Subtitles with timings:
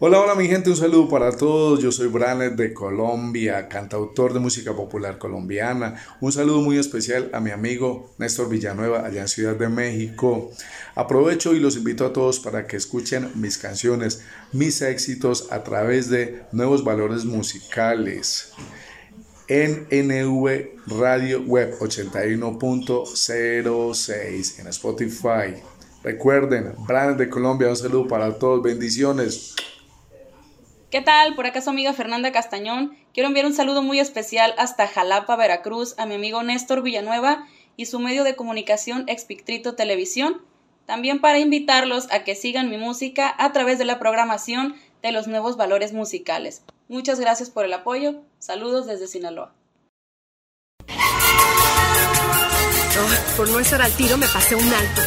[0.00, 1.82] Hola, hola mi gente, un saludo para todos.
[1.82, 5.96] Yo soy Branet de Colombia, cantautor de música popular colombiana.
[6.20, 10.52] Un saludo muy especial a mi amigo Néstor Villanueva allá en Ciudad de México.
[10.94, 16.08] Aprovecho y los invito a todos para que escuchen mis canciones, mis éxitos a través
[16.08, 18.52] de nuevos valores musicales
[19.48, 25.60] en NV Radio Web 81.06 en Spotify.
[26.04, 29.56] Recuerden, Branet de Colombia, un saludo para todos, bendiciones.
[30.90, 31.34] ¿Qué tal?
[31.34, 32.96] Por acá su amiga Fernanda Castañón.
[33.12, 37.86] Quiero enviar un saludo muy especial hasta Jalapa, Veracruz, a mi amigo Néstor Villanueva y
[37.86, 40.40] su medio de comunicación Expictrito Televisión.
[40.86, 45.26] También para invitarlos a que sigan mi música a través de la programación de los
[45.26, 46.62] nuevos valores musicales.
[46.88, 48.22] Muchas gracias por el apoyo.
[48.38, 49.52] Saludos desde Sinaloa.
[53.36, 55.02] por no estar al tiro me pasé un alto.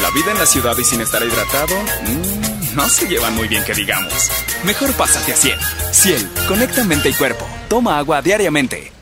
[0.00, 1.74] La vida en la ciudad y sin estar hidratado.
[2.02, 2.41] Mmm
[2.74, 4.30] no se llevan muy bien que digamos.
[4.64, 5.58] Mejor pásate a Ciel.
[5.92, 7.46] Ciel, conecta mente y cuerpo.
[7.68, 8.92] Toma agua diariamente.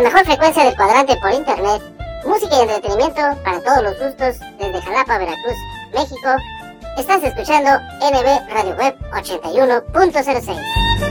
[0.00, 1.82] La mejor frecuencia del cuadrante por internet,
[2.24, 5.56] música y entretenimiento para todos los gustos desde Jalapa, Veracruz,
[5.92, 6.36] México.
[6.96, 11.09] Estás escuchando NB Radio Web 81.06.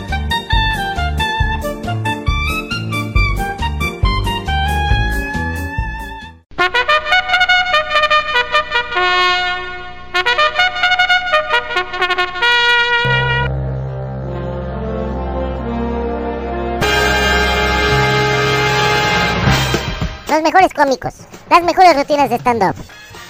[20.80, 21.14] cómicos,
[21.50, 22.76] las mejores rutinas de stand-up,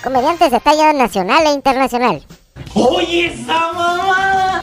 [0.03, 2.23] comediantes de talla nacional e internacional.
[2.75, 4.61] ¡Oye esa mamá!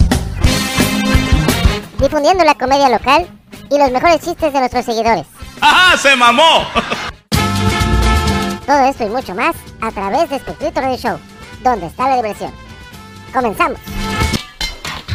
[1.98, 3.26] Difundiendo la comedia local
[3.68, 5.26] y los mejores chistes de nuestros seguidores.
[5.60, 5.96] ¡Ajá!
[5.96, 6.64] ¡Se mamó!
[8.64, 11.18] Todo esto y mucho más a través de Espectrito Radio Show,
[11.64, 12.52] donde está la diversión.
[13.32, 13.80] Comenzamos.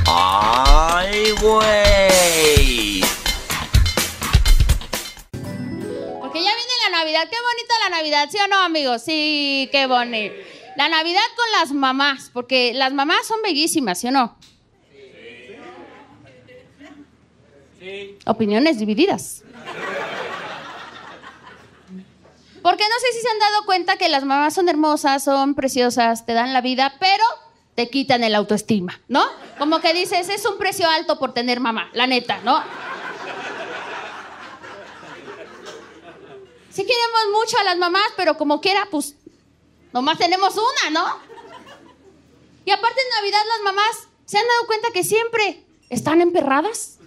[0.07, 3.01] ¡Ay, güey!
[7.03, 7.27] Navidad.
[7.30, 9.01] Qué bonita la Navidad, ¿sí o no, amigos?
[9.01, 10.36] Sí, qué bonito.
[10.77, 14.38] La Navidad con las mamás, porque las mamás son bellísimas, ¿sí o no?
[17.80, 18.18] Sí.
[18.27, 19.44] Opiniones divididas.
[22.62, 26.27] Porque no sé si se han dado cuenta que las mamás son hermosas, son preciosas,
[26.27, 27.24] te dan la vida, pero
[27.74, 29.25] te quitan el autoestima, ¿no?
[29.57, 32.62] Como que dices, es un precio alto por tener mamá, la neta, ¿no?
[36.81, 39.13] Sí queremos mucho a las mamás, pero como quiera, pues
[39.93, 41.19] nomás tenemos una, ¿no?
[42.65, 46.97] Y aparte en Navidad las mamás se han dado cuenta que siempre están emperradas.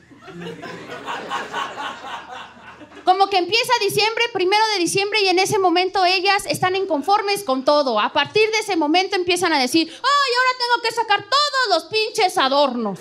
[3.05, 7.65] Como que empieza diciembre, primero de diciembre, y en ese momento ellas están inconformes con
[7.65, 7.99] todo.
[7.99, 11.85] A partir de ese momento empiezan a decir, ¡ay, ahora tengo que sacar todos los
[11.91, 13.01] pinches adornos!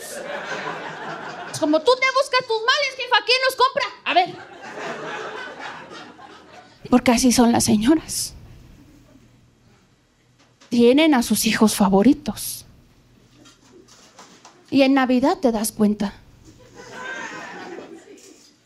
[1.60, 3.86] como tú te buscas tus males, jefa, ¿quién los compra?
[4.06, 4.63] A ver.
[6.94, 8.36] Porque así son las señoras.
[10.70, 12.68] tienen a sus hijos favoritos.
[14.70, 16.14] Y en Navidad te das cuenta.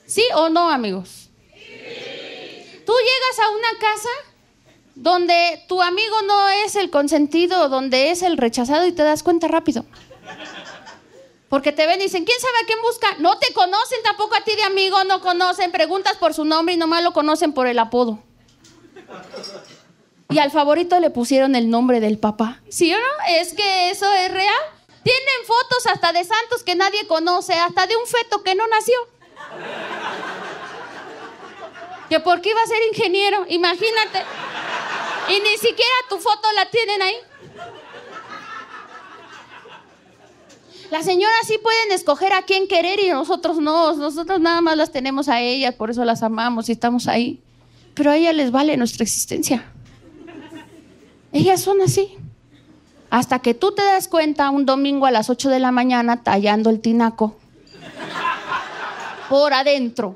[0.06, 1.30] ¿Sí o no, amigos?
[2.86, 4.10] Tú llegas a una casa
[4.94, 9.48] donde tu amigo no es el consentido, donde es el rechazado y te das cuenta
[9.48, 9.86] rápido.
[11.50, 13.08] Porque te ven y dicen, ¿quién sabe a quién busca?
[13.20, 16.78] No te conocen tampoco a ti de amigo, no conocen, preguntas por su nombre y
[16.78, 18.20] nomás lo conocen por el apodo.
[20.30, 22.62] Y al favorito le pusieron el nombre del papá.
[22.70, 23.06] ¿Sí o no?
[23.30, 24.62] Es que eso es real.
[25.04, 28.96] Tienen fotos hasta de santos que nadie conoce, hasta de un feto que no nació.
[32.10, 34.24] Que porque iba a ser ingeniero, imagínate.
[35.30, 37.18] Y ni siquiera tu foto la tienen ahí.
[40.92, 43.94] Las señoras sí pueden escoger a quién querer y nosotros no.
[43.95, 47.42] Nosotros nada más las tenemos a ellas, por eso las amamos y estamos ahí.
[47.94, 49.66] Pero a ellas les vale nuestra existencia.
[51.34, 52.16] Ellas son así.
[53.10, 56.69] Hasta que tú te das cuenta un domingo a las 8 de la mañana tallando
[56.69, 57.36] el tinaco.
[59.30, 60.16] Por adentro.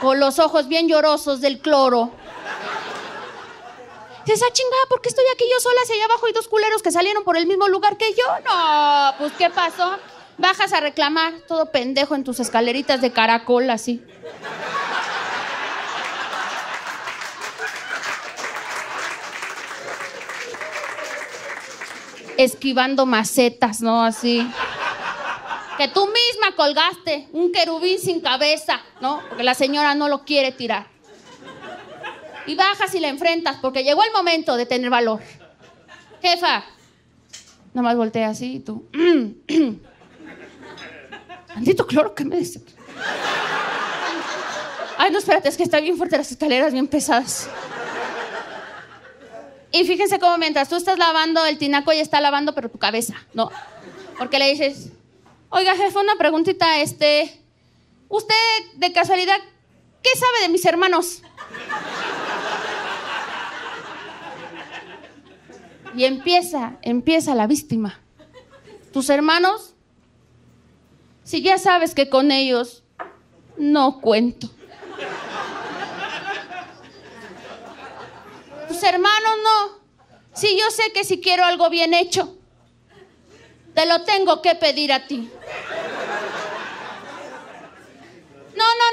[0.00, 2.10] Con los ojos bien llorosos del cloro.
[4.26, 6.92] Esa chingada, ¿por qué estoy aquí yo sola hacia allá abajo y dos culeros que
[6.92, 8.24] salieron por el mismo lugar que yo?
[8.44, 9.98] No, pues ¿qué pasó?
[10.38, 14.02] Bajas a reclamar, todo pendejo en tus escaleritas de caracol así.
[22.38, 24.04] Esquivando macetas, ¿no?
[24.04, 24.48] Así.
[25.76, 29.20] Que tú misma colgaste un querubín sin cabeza, ¿no?
[29.28, 30.91] Porque la señora no lo quiere tirar
[32.46, 35.20] y bajas y la enfrentas porque llegó el momento de tener valor.
[36.20, 36.64] Jefa,
[37.74, 38.88] nomás voltea así y tú.
[41.54, 42.62] Maldito cloro que me dice.
[44.98, 47.48] Ay, no, espérate, es que está bien fuerte las escaleras, bien pesadas.
[49.72, 53.14] Y fíjense cómo mientras tú estás lavando el tinaco, ella está lavando, pero tu cabeza,
[53.32, 53.50] ¿no?
[54.18, 54.90] Porque le dices,
[55.48, 57.40] oiga, jefa, una preguntita, este,
[58.08, 58.34] ¿usted
[58.74, 59.38] de casualidad
[60.02, 61.22] qué sabe de mis hermanos?
[65.94, 67.98] Y empieza, empieza la víctima.
[68.92, 69.74] Tus hermanos,
[71.24, 72.82] si ya sabes que con ellos
[73.56, 74.50] no cuento.
[78.68, 79.82] Tus hermanos no.
[80.34, 82.36] Si yo sé que si quiero algo bien hecho,
[83.74, 85.30] te lo tengo que pedir a ti.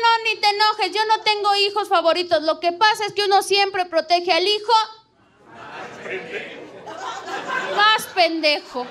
[0.02, 0.92] No, ni te enojes.
[0.92, 2.44] Yo no tengo hijos favoritos.
[2.44, 4.74] Lo que pasa es que uno siempre protege al hijo
[7.76, 8.86] más pendejo.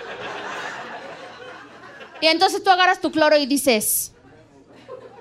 [2.20, 4.12] Y entonces tú agarras tu cloro y dices,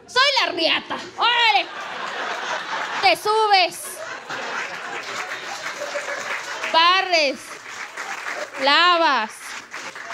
[0.07, 1.67] soy la riata, órale.
[3.01, 3.83] Te subes.
[6.73, 7.39] Barres.
[8.63, 9.31] Lavas.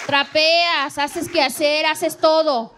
[0.06, 0.98] Trapeas.
[0.98, 2.74] Haces que hacer, haces todo.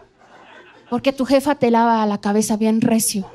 [0.89, 3.29] Porque tu jefa te lava la cabeza bien recio.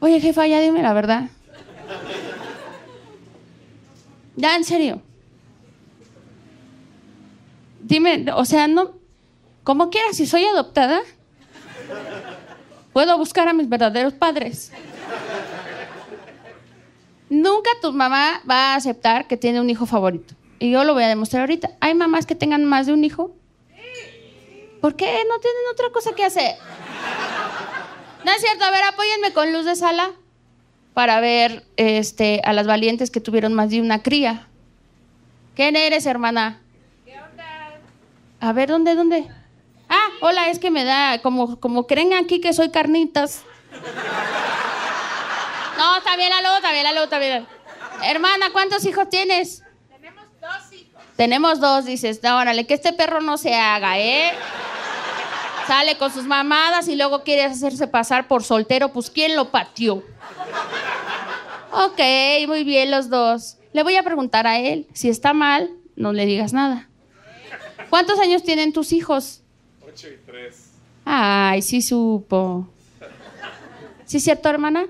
[0.00, 1.30] Oye, jefa, ya dime la verdad.
[4.36, 5.00] Ya, en serio.
[7.80, 8.92] Dime, o sea, no.
[9.62, 11.00] Como quieras, si soy adoptada,
[12.92, 14.72] puedo buscar a mis verdaderos padres.
[17.30, 20.34] Nunca tu mamá va a aceptar que tiene un hijo favorito.
[20.58, 21.70] Y yo lo voy a demostrar ahorita.
[21.80, 23.34] ¿Hay mamás que tengan más de un hijo?
[24.80, 26.56] ¿Por qué no tienen otra cosa que hacer?
[28.24, 30.12] No es cierto, a ver, apóyenme con luz de sala
[30.94, 34.46] para ver este, a las valientes que tuvieron más de una cría.
[35.56, 36.60] ¿Quién eres, hermana?
[37.04, 37.80] ¿Qué onda?
[38.40, 39.28] A ver, ¿dónde, dónde?
[39.88, 43.42] Ah, hola, es que me da, como, como creen aquí que soy carnitas.
[45.76, 47.46] No, está bien la luz, está bien la luz, está bien.
[48.04, 49.63] Hermana, ¿cuántos hijos tienes?
[51.16, 52.20] Tenemos dos dices.
[52.22, 54.32] No, órale, que este perro no se haga, ¿eh?
[55.66, 60.02] Sale con sus mamadas y luego quiere hacerse pasar por soltero, pues ¿quién lo pateó?
[61.72, 62.00] Ok,
[62.46, 63.56] muy bien los dos.
[63.72, 64.86] Le voy a preguntar a él.
[64.92, 66.88] Si está mal, no le digas nada.
[67.90, 69.42] ¿Cuántos años tienen tus hijos?
[69.86, 70.70] Ocho y tres.
[71.04, 72.68] Ay, sí supo.
[74.04, 74.86] ¿Sí es cierto, hermana?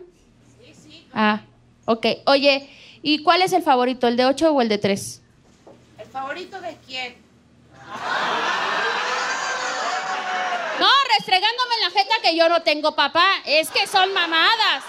[0.62, 1.07] Sí, sí.
[1.12, 1.43] Ah,
[1.85, 2.07] ok.
[2.26, 2.69] Oye,
[3.02, 5.23] ¿y cuál es el favorito, el de ocho o el de tres?
[6.14, 7.16] ¿El favorito de quién?
[10.78, 10.87] No,
[11.18, 13.26] restregándome en la jeta que yo no tengo papá.
[13.44, 14.85] Es que son mamadas.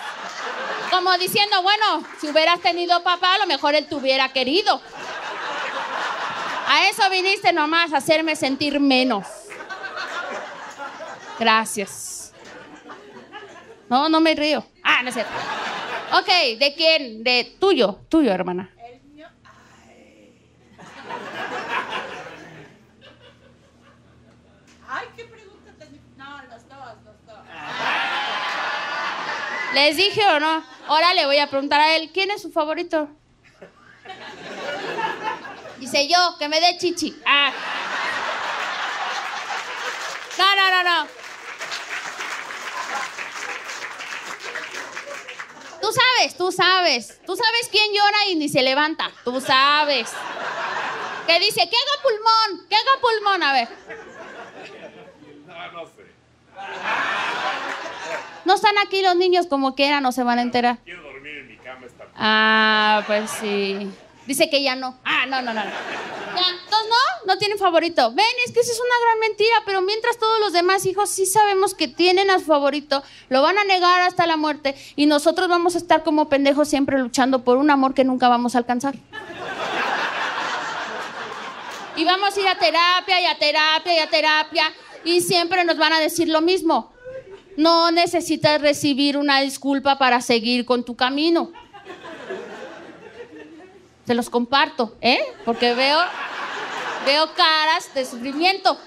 [0.91, 4.79] Como diciendo, bueno, si hubieras tenido papá, a lo mejor él te hubiera querido.
[6.67, 9.25] A eso viniste nomás, a hacerme sentir menos.
[11.39, 12.33] Gracias.
[13.89, 14.63] No, no me río.
[14.83, 15.31] Ah, no es cierto.
[16.19, 16.27] Ok,
[16.59, 17.23] ¿de quién?
[17.23, 18.69] De tuyo, tuyo, hermana.
[24.87, 27.45] Ay, qué pregunta tan dif- No, los dos, los dos.
[29.75, 30.63] ¿Les dije o no?
[30.87, 33.09] Ahora le voy a preguntar a él, ¿quién es su favorito?
[35.79, 37.13] Dice yo, que me dé chichi.
[37.25, 37.51] Ah.
[40.37, 41.07] No, no, no, no.
[45.81, 47.19] Tú sabes, tú sabes.
[47.25, 49.11] Tú sabes quién llora y ni se levanta.
[49.25, 50.09] Tú sabes.
[51.27, 53.67] Que dice, que haga pulmón, que haga pulmón, a ver.
[55.45, 56.05] No, no sé.
[58.45, 60.77] No están aquí los niños como que eran, no se van a enterar.
[60.83, 63.89] Quiero dormir en mi cama esta Ah, pues sí.
[64.27, 64.97] Dice que ya no.
[65.03, 65.63] Ah, no, no, no.
[65.63, 65.69] no.
[65.69, 68.11] Ya, entonces no, no tienen favorito.
[68.13, 71.25] Ven, es que esa es una gran mentira, pero mientras todos los demás hijos sí
[71.25, 75.47] sabemos que tienen a su favorito, lo van a negar hasta la muerte y nosotros
[75.47, 78.95] vamos a estar como pendejos siempre luchando por un amor que nunca vamos a alcanzar.
[81.95, 84.73] Y vamos a ir a terapia y a terapia y a terapia
[85.05, 86.94] y siempre nos van a decir lo mismo.
[87.57, 91.51] No necesitas recibir una disculpa para seguir con tu camino.
[94.05, 95.19] Se los comparto, ¿eh?
[95.45, 95.99] Porque veo,
[97.05, 98.77] veo caras de sufrimiento.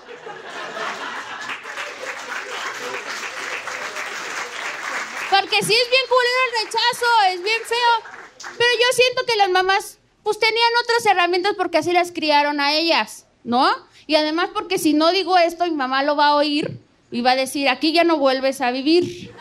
[5.30, 8.52] Porque sí es bien culero el rechazo, es bien feo.
[8.56, 12.75] Pero yo siento que las mamás, pues tenían otras herramientas porque así las criaron a
[12.75, 13.68] ellas, ¿no?
[14.06, 16.78] Y además porque si no digo esto, mi mamá lo va a oír
[17.10, 19.34] y va a decir, aquí ya no vuelves a vivir.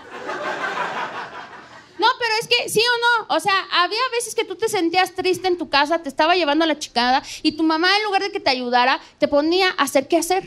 [1.98, 5.16] No, pero es que sí o no, o sea, había veces que tú te sentías
[5.16, 8.32] triste en tu casa, te estaba llevando la chicada y tu mamá en lugar de
[8.32, 10.44] que te ayudara, te ponía a hacer qué hacer.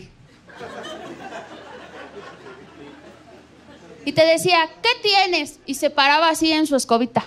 [4.05, 5.59] Y te decía, ¿qué tienes?
[5.67, 7.25] Y se paraba así en su escobita.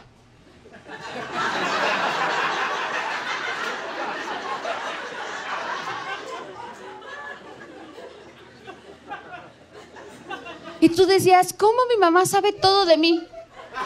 [10.84, 13.26] Y tú decías, ¿cómo mi mamá sabe todo de mí?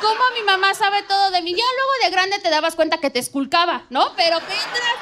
[0.01, 1.51] ¿Cómo mi mamá sabe todo de mí?
[1.51, 4.15] Ya luego de grande te dabas cuenta que te esculcaba, ¿no?
[4.15, 4.95] Pero mientras...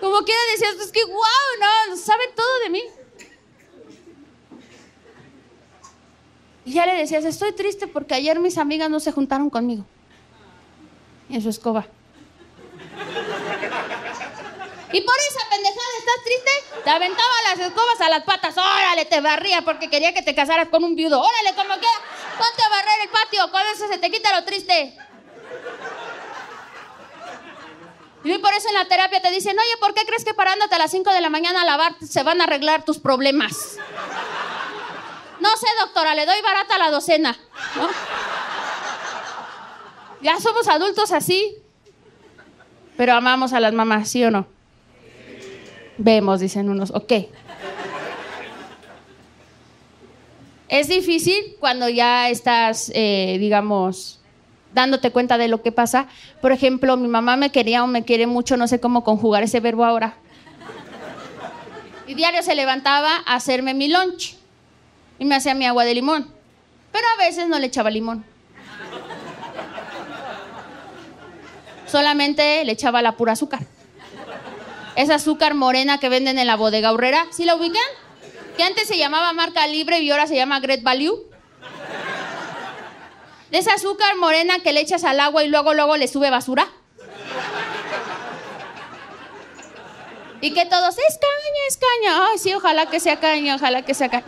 [0.00, 1.14] Como quiera decías, es que wow,
[1.88, 2.82] no, sabe todo de mí.
[6.66, 9.86] Y ya le decías, estoy triste porque ayer mis amigas no se juntaron conmigo.
[11.30, 11.86] En su escoba.
[14.92, 15.43] Y por estás
[16.24, 16.50] triste,
[16.82, 18.56] te aventaba las escobas a las patas.
[18.56, 21.20] Órale, te barría porque quería que te casaras con un viudo.
[21.20, 21.98] Órale, como quiera,
[22.38, 24.96] ponte a barrer el patio, con eso se te quita lo triste.
[28.24, 30.78] Y por eso en la terapia te dicen, oye, ¿por qué crees que parándote a
[30.78, 33.76] las 5 de la mañana a lavar se van a arreglar tus problemas?
[35.40, 37.36] No sé, doctora, le doy barata a la docena.
[40.22, 41.58] Ya somos adultos así.
[42.96, 44.53] Pero amamos a las mamás, ¿sí o no?
[45.98, 47.12] Vemos, dicen unos, ok.
[50.68, 54.20] Es difícil cuando ya estás, eh, digamos,
[54.72, 56.08] dándote cuenta de lo que pasa.
[56.40, 59.60] Por ejemplo, mi mamá me quería o me quiere mucho, no sé cómo conjugar ese
[59.60, 60.14] verbo ahora.
[62.06, 64.36] Y diario se levantaba a hacerme mi lunch
[65.18, 66.28] y me hacía mi agua de limón.
[66.92, 68.24] Pero a veces no le echaba limón.
[71.86, 73.60] Solamente le echaba la pura azúcar.
[74.96, 77.82] Esa azúcar morena que venden en la bodega horrera, ¿sí la ubican?
[78.56, 81.26] Que antes se llamaba marca libre y ahora se llama Great Value.
[83.50, 86.68] De esa azúcar morena que le echas al agua y luego luego le sube basura.
[90.40, 92.26] Y que todos, es caña, es caña.
[92.28, 94.26] Ay, sí, ojalá que sea caña, ojalá que sea caña.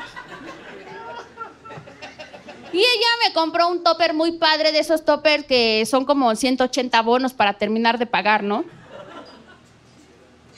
[2.73, 7.01] Y ella me compró un topper muy padre de esos toppers que son como 180
[7.03, 8.65] bonos para terminar de pagar, ¿no?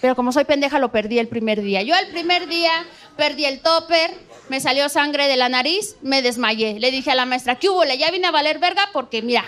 [0.00, 1.82] Pero como soy pendeja, lo perdí el primer día.
[1.82, 2.70] Yo el primer día
[3.16, 4.14] perdí el topper,
[4.48, 6.78] me salió sangre de la nariz, me desmayé.
[6.78, 7.84] Le dije a la maestra, ¿qué hubo?
[7.84, 9.44] Ya vine a valer verga porque, mira,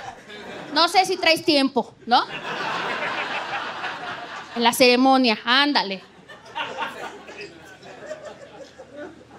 [0.74, 2.24] no sé si traes tiempo, ¿no?
[4.56, 6.02] En la ceremonia, ándale.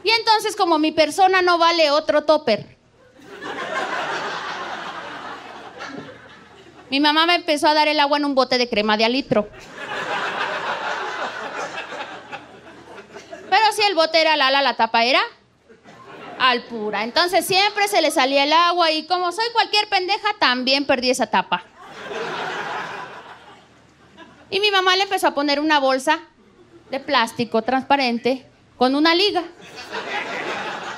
[0.04, 2.78] Y entonces, como mi persona no vale otro topper,
[6.90, 9.50] mi mamá me empezó a dar el agua en un bote de crema de alitro.
[13.52, 15.20] Pero si el bote era lala, la tapa era
[16.40, 17.04] al pura.
[17.04, 21.28] Entonces siempre se le salía el agua y como soy cualquier pendeja, también perdí esa
[21.28, 21.62] tapa.
[24.50, 26.22] Y mi mamá le empezó a poner una bolsa
[26.92, 29.44] de plástico transparente con una liga.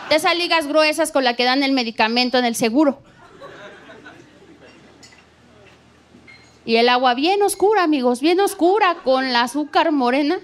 [0.09, 3.01] De esas ligas gruesas con la que dan el medicamento en el seguro.
[6.65, 10.39] Y el agua bien oscura, amigos, bien oscura, con la azúcar morena.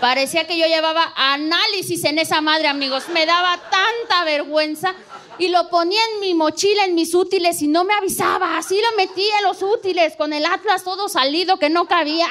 [0.00, 3.08] Parecía que yo llevaba análisis en esa madre, amigos.
[3.08, 4.94] Me daba tanta vergüenza.
[5.38, 8.58] Y lo ponía en mi mochila, en mis útiles, y no me avisaba.
[8.58, 12.28] Así lo metía en los útiles, con el atlas todo salido, que no cabía.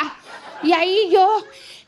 [0.63, 1.43] Y ahí yo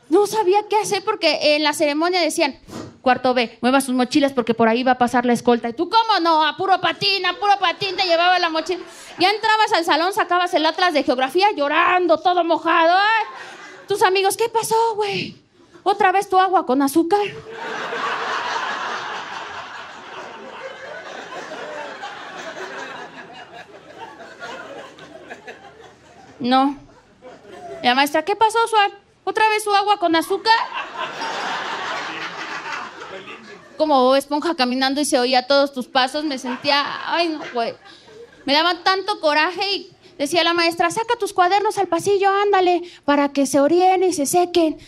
[0.08, 2.58] no sabía qué hacer porque en la ceremonia decían,
[3.02, 5.68] cuarto B, mueva sus mochilas porque por ahí va a pasar la escolta.
[5.68, 6.46] Y tú, ¿cómo no?
[6.46, 8.80] A puro patín, a puro patín te llevaba la mochila.
[9.18, 12.96] Ya entrabas al salón, sacabas el atlas de geografía llorando, todo mojado.
[13.88, 15.36] Tus amigos, ¿qué pasó, güey?
[15.82, 17.20] ¿Otra vez tu agua con azúcar?
[26.38, 26.76] No.
[27.82, 28.90] La maestra, ¿qué pasó, Suar?
[29.24, 30.54] ¿Otra vez su agua con azúcar?
[33.76, 37.74] Como esponja caminando y se oía todos tus pasos, me sentía, ay no, güey.
[38.44, 43.32] Me daba tanto coraje y decía la maestra, saca tus cuadernos al pasillo, ándale, para
[43.32, 44.78] que se oriene y se sequen.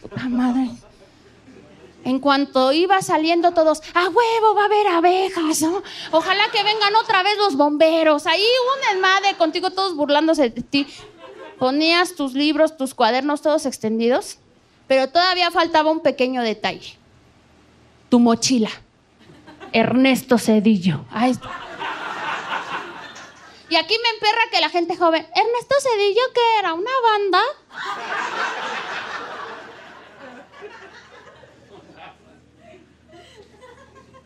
[0.00, 0.70] Puta madre.
[2.04, 5.82] En cuanto iba saliendo todos, a huevo va a haber abejas, ¿no?
[6.10, 8.26] Ojalá que vengan otra vez los bomberos.
[8.26, 10.86] Ahí un desmadre contigo, todos burlándose de ti.
[11.58, 14.38] Ponías tus libros, tus cuadernos todos extendidos,
[14.88, 16.96] pero todavía faltaba un pequeño detalle.
[18.08, 18.70] Tu mochila.
[19.72, 21.04] Ernesto Cedillo.
[21.10, 21.38] Ahí.
[23.70, 26.74] Y aquí me emperra que la gente joven, Ernesto Cedillo, ¿qué era?
[26.74, 27.40] ¿Una banda?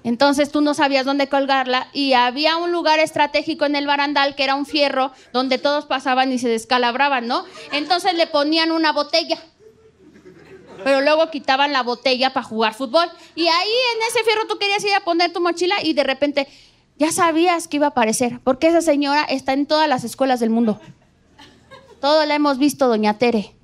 [0.06, 4.44] Entonces tú no sabías dónde colgarla y había un lugar estratégico en el barandal que
[4.44, 7.44] era un fierro donde todos pasaban y se descalabraban, ¿no?
[7.72, 9.36] Entonces le ponían una botella.
[10.84, 13.08] Pero luego quitaban la botella para jugar fútbol.
[13.34, 16.46] Y ahí en ese fierro tú querías ir a poner tu mochila y de repente
[16.96, 20.50] ya sabías que iba a aparecer, porque esa señora está en todas las escuelas del
[20.50, 20.80] mundo.
[22.00, 23.56] Todo la hemos visto, doña Tere.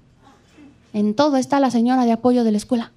[0.93, 2.91] En todo está la señora de apoyo de la escuela.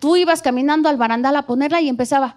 [0.00, 2.36] Tú ibas caminando al barandal a ponerla y empezaba,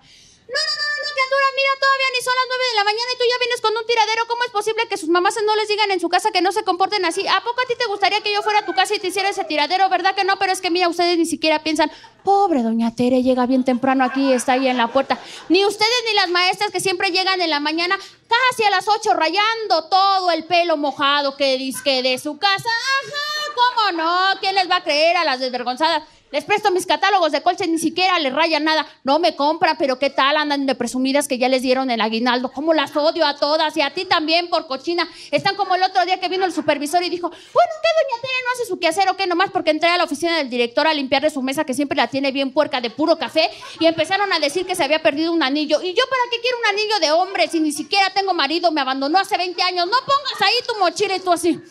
[1.56, 3.86] mira, todavía ni son las nueve de la mañana y tú ya vienes con un
[3.86, 4.28] tiradero.
[4.28, 6.64] ¿Cómo es posible que sus mamás no les digan en su casa que no se
[6.64, 7.28] comporten así?
[7.28, 9.30] ¿A poco a ti te gustaría que yo fuera a tu casa y te hiciera
[9.30, 9.90] ese tiradero?
[9.90, 10.38] ¿Verdad que no?
[10.40, 11.92] Pero es que mira, ustedes ni siquiera piensan,
[12.24, 15.20] pobre doña Tere, llega bien temprano aquí, está ahí en la puerta.
[15.50, 19.14] Ni ustedes ni las maestras que siempre llegan en la mañana, casi a las ocho,
[19.14, 22.70] rayando todo el pelo mojado que disque de su casa.
[23.04, 24.40] Ajá, ¿cómo no?
[24.40, 26.04] ¿Quién les va a creer a las desvergonzadas?
[26.34, 28.88] Les presto mis catálogos de colcha, ni siquiera les rayan nada.
[29.04, 30.36] No me compran, pero ¿qué tal?
[30.36, 32.52] Andan de presumidas que ya les dieron el aguinaldo.
[32.52, 33.78] ¿Cómo las odio a todas?
[33.78, 35.08] Y a ti también por cochina.
[35.30, 37.40] Están como el otro día que vino el supervisor y dijo, bueno,
[37.84, 39.28] ¿qué doña Tere no hace su quehacer o qué?
[39.28, 42.08] Nomás porque entré a la oficina del director a limpiarle su mesa que siempre la
[42.08, 45.44] tiene bien puerca de puro café y empezaron a decir que se había perdido un
[45.44, 45.84] anillo.
[45.84, 48.72] ¿Y yo para qué quiero un anillo de hombre si ni siquiera tengo marido?
[48.72, 49.86] Me abandonó hace 20 años.
[49.86, 51.62] No pongas ahí tu mochila y tú así.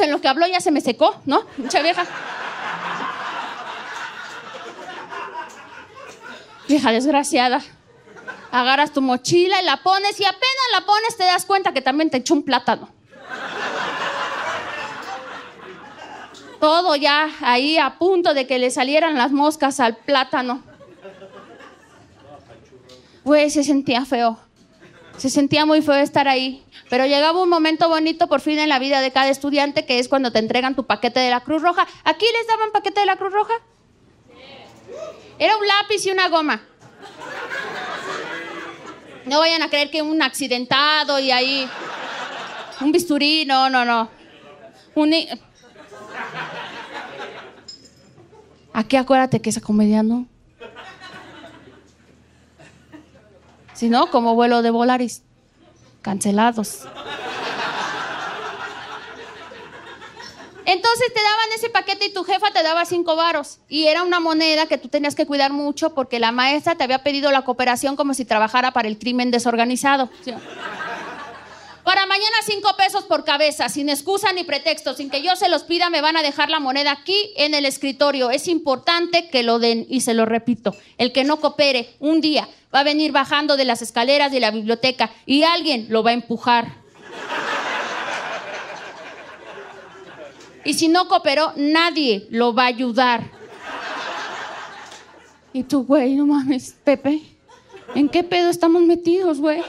[0.00, 1.44] En lo que habló ya se me secó, ¿no?
[1.56, 2.04] Mucha vieja.
[6.68, 7.60] Vieja desgraciada.
[8.50, 12.10] Agarras tu mochila y la pones y apenas la pones te das cuenta que también
[12.10, 12.88] te echó un plátano.
[16.60, 20.62] Todo ya ahí a punto de que le salieran las moscas al plátano.
[23.24, 24.38] Güey, se sentía feo.
[25.22, 26.64] Se sentía muy feo estar ahí.
[26.90, 30.08] Pero llegaba un momento bonito por fin en la vida de cada estudiante, que es
[30.08, 31.86] cuando te entregan tu paquete de la Cruz Roja.
[32.02, 33.54] ¿Aquí les daban paquete de la Cruz Roja?
[35.38, 36.60] Era un lápiz y una goma.
[39.24, 41.70] No vayan a creer que un accidentado y ahí
[42.80, 44.10] un bisturí, no, no, no.
[44.96, 45.14] Un...
[48.72, 50.26] Aquí acuérdate que esa comedia no.
[53.82, 55.22] Si no, como vuelo de Volaris.
[56.02, 56.82] Cancelados.
[60.64, 63.58] Entonces te daban ese paquete y tu jefa te daba cinco varos.
[63.68, 67.02] Y era una moneda que tú tenías que cuidar mucho porque la maestra te había
[67.02, 70.10] pedido la cooperación como si trabajara para el crimen desorganizado.
[70.24, 70.32] ¿Sí?
[71.84, 75.64] Para mañana cinco pesos por cabeza, sin excusa ni pretexto, sin que yo se los
[75.64, 78.30] pida, me van a dejar la moneda aquí en el escritorio.
[78.30, 80.76] Es importante que lo den y se lo repito.
[80.96, 84.52] El que no coopere un día va a venir bajando de las escaleras de la
[84.52, 86.82] biblioteca y alguien lo va a empujar.
[90.64, 93.28] Y si no cooperó, nadie lo va a ayudar.
[95.52, 97.22] Y tú, güey, no mames, Pepe,
[97.96, 99.62] ¿en qué pedo estamos metidos, güey?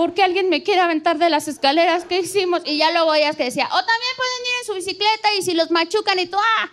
[0.00, 2.06] ¿Por qué alguien me quiere aventar de las escaleras?
[2.06, 2.62] ¿Qué hicimos?
[2.64, 5.52] Y ya luego ellas que decía, o también pueden ir en su bicicleta y si
[5.52, 6.70] los machucan y tú, ah,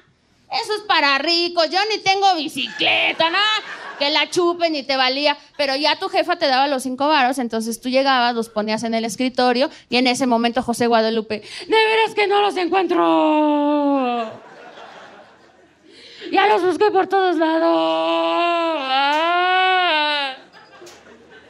[0.61, 3.37] eso es para ricos, yo ni tengo bicicleta, ¿no?
[3.99, 5.37] Que la chupen y te valía.
[5.57, 8.93] Pero ya tu jefa te daba los cinco varos, entonces tú llegabas, los ponías en
[8.93, 14.31] el escritorio y en ese momento José Guadalupe, de veras que no los encuentro.
[16.31, 17.75] Ya los busqué por todos lados.
[18.89, 19.27] Ah.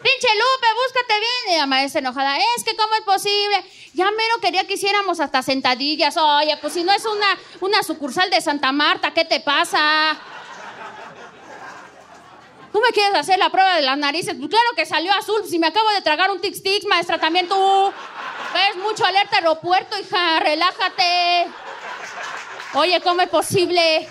[0.08, 1.47] Pinche Lupe, búscate bien.
[1.66, 3.64] Maestra enojada, es que cómo es posible.
[3.94, 6.16] Ya mero quería que hiciéramos hasta sentadillas.
[6.18, 10.18] Oye, pues si no es una, una sucursal de Santa Marta, ¿qué te pasa?
[12.72, 14.36] ¿Tú me quieres hacer la prueba de las narices?
[14.38, 15.42] Pues claro que salió azul.
[15.50, 17.94] Si me acabo de tragar un tic-tic, maestra, también tú.
[18.54, 20.40] Ves mucho alerta aeropuerto, hija.
[20.42, 21.48] Relájate.
[22.74, 24.08] Oye, ¿cómo es posible?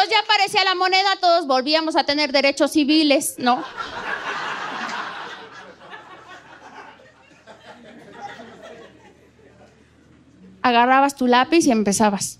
[0.00, 3.62] Entonces ya aparecía la moneda, todos volvíamos a tener derechos civiles, ¿no?
[10.62, 12.38] Agarrabas tu lápiz y empezabas.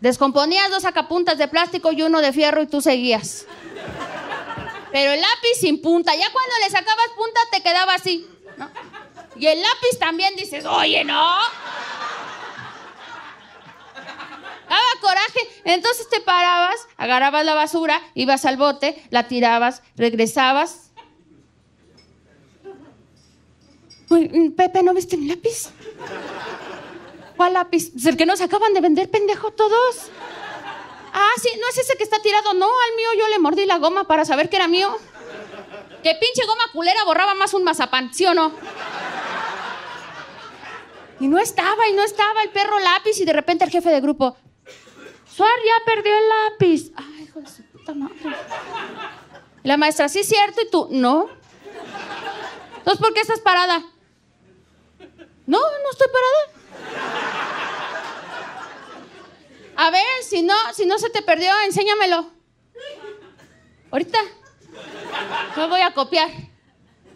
[0.00, 3.46] Descomponías dos sacapuntas de plástico y uno de fierro y tú seguías.
[4.90, 8.68] Pero el lápiz sin punta, ya cuando le sacabas punta te quedaba así, ¿no?
[9.36, 11.38] Y el lápiz también dices, oye, no.
[14.68, 15.40] Daba coraje.
[15.64, 20.90] Entonces te parabas, agarrabas la basura, ibas al bote, la tirabas, regresabas.
[24.56, 25.70] Pepe, ¿no viste mi lápiz?
[27.36, 27.90] ¿Cuál lápiz?
[27.90, 30.10] Pues el que nos acaban de vender, pendejo, todos.
[31.12, 32.54] Ah, sí, no es ese que está tirado.
[32.54, 34.96] No, al mío yo le mordí la goma para saber que era mío.
[36.02, 38.52] Que pinche goma culera borraba más un mazapán, ¿sí o no?
[41.20, 44.00] Y no estaba, y no estaba el perro lápiz, y de repente el jefe de
[44.00, 44.36] grupo,
[45.34, 46.92] Suar ya perdió el lápiz.
[46.94, 48.14] Ay, hijo de su puta madre.
[49.64, 51.28] La maestra, sí cierto, y tú, no.
[52.76, 53.80] Entonces, ¿por qué estás parada?
[55.46, 57.14] No, no estoy parada.
[59.76, 62.30] A ver, si no, si no se te perdió, enséñamelo.
[63.90, 64.18] Ahorita.
[65.56, 66.30] No voy a copiar.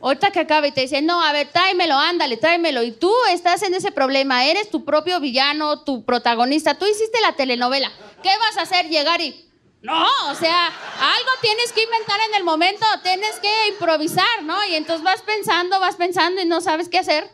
[0.01, 2.83] Ahorita que acabe y te dice, no, a ver, tráemelo, ándale, tráemelo.
[2.83, 6.79] Y tú estás en ese problema, eres tu propio villano, tu protagonista.
[6.79, 7.91] Tú hiciste la telenovela.
[8.23, 8.89] ¿Qué vas a hacer?
[8.89, 9.49] Llegar y...
[9.81, 14.65] No, o sea, algo tienes que inventar en el momento, tienes que improvisar, ¿no?
[14.65, 17.31] Y entonces vas pensando, vas pensando y no sabes qué hacer.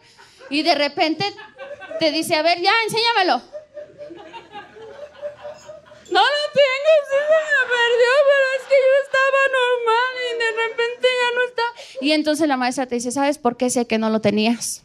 [0.51, 1.25] Y de repente
[1.99, 3.41] te dice, a ver, ya, enséñamelo.
[6.11, 10.51] No lo tengo, sí se me perdió, pero es que yo estaba normal y de
[10.69, 11.63] repente ya no está.
[12.03, 14.83] Y entonces la maestra te dice, ¿sabes por qué sé que no lo tenías?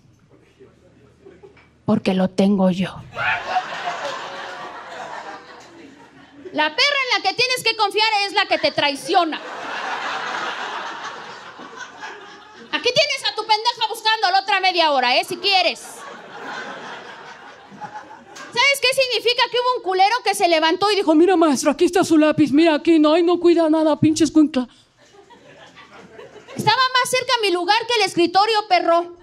[1.86, 2.96] Porque lo tengo yo.
[6.54, 9.40] La perra en la que tienes que confiar es la que te traiciona.
[12.72, 15.24] Aquí tienes a tu pendeja buscando la otra media hora, ¿eh?
[15.24, 15.80] Si quieres.
[18.60, 21.86] ¿Sabes qué significa que hubo un culero que se levantó y dijo, mira maestra, aquí
[21.86, 24.68] está su lápiz, mira aquí, no, y no cuida nada, pinche escuincla.
[26.56, 29.16] Estaba más cerca mi lugar que el escritorio, perro.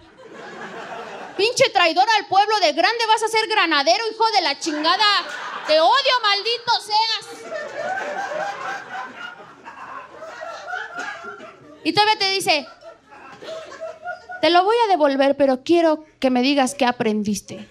[1.36, 5.04] Pinche traidor al pueblo de grande, vas a ser granadero, hijo de la chingada.
[5.66, 7.26] Te odio, maldito seas.
[11.84, 12.66] Y todavía te dice,
[14.40, 17.68] te lo voy a devolver, pero quiero que me digas qué aprendiste.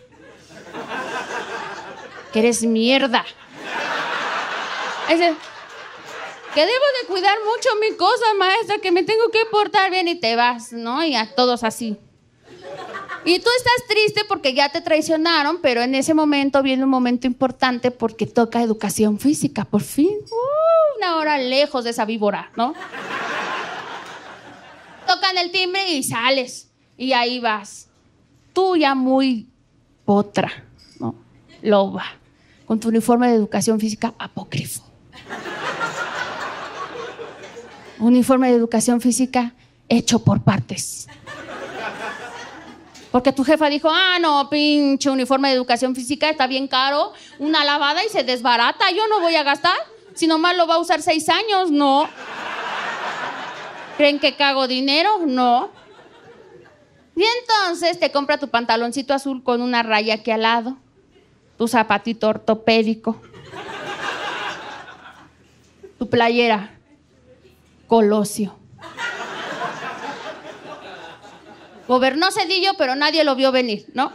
[2.32, 3.26] Que eres mierda.
[5.10, 5.36] Ese,
[6.54, 10.16] que debo de cuidar mucho mi cosa, maestra, que me tengo que portar bien y
[10.16, 11.04] te vas, ¿no?
[11.04, 11.98] Y a todos así.
[13.26, 17.26] Y tú estás triste porque ya te traicionaron, pero en ese momento viene un momento
[17.26, 20.12] importante porque toca educación física, por fin.
[20.30, 22.76] Uh, una hora lejos de esa víbora, ¿no?
[25.08, 26.70] Tocan el timbre y sales.
[26.98, 27.88] Y ahí vas.
[28.54, 29.50] Tú ya muy
[30.06, 30.52] potra,
[31.00, 31.16] ¿no?
[31.64, 32.06] Loba.
[32.68, 34.84] Con tu uniforme de educación física apócrifo.
[37.98, 39.54] Uniforme de educación física
[39.90, 41.08] hecho por partes.
[43.16, 47.64] Porque tu jefa dijo, ah, no, pinche uniforme de educación física está bien caro, una
[47.64, 49.78] lavada y se desbarata, yo no voy a gastar,
[50.14, 52.10] si nomás lo va a usar seis años, no.
[53.96, 55.20] ¿Creen que cago dinero?
[55.26, 55.70] No.
[57.16, 60.76] Y entonces te compra tu pantaloncito azul con una raya aquí al lado,
[61.58, 63.22] tu zapatito ortopédico,
[65.98, 66.78] tu playera,
[67.88, 68.65] Colosio.
[71.88, 74.12] Gobernó Cedillo, pero nadie lo vio venir, ¿no?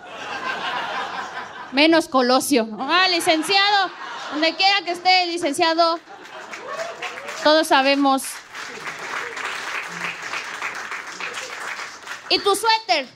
[1.73, 2.69] Menos Colosio.
[2.79, 3.91] Ah, licenciado,
[4.33, 6.01] donde quiera que esté, licenciado.
[7.45, 8.23] Todos sabemos.
[12.29, 13.07] Y tu suéter.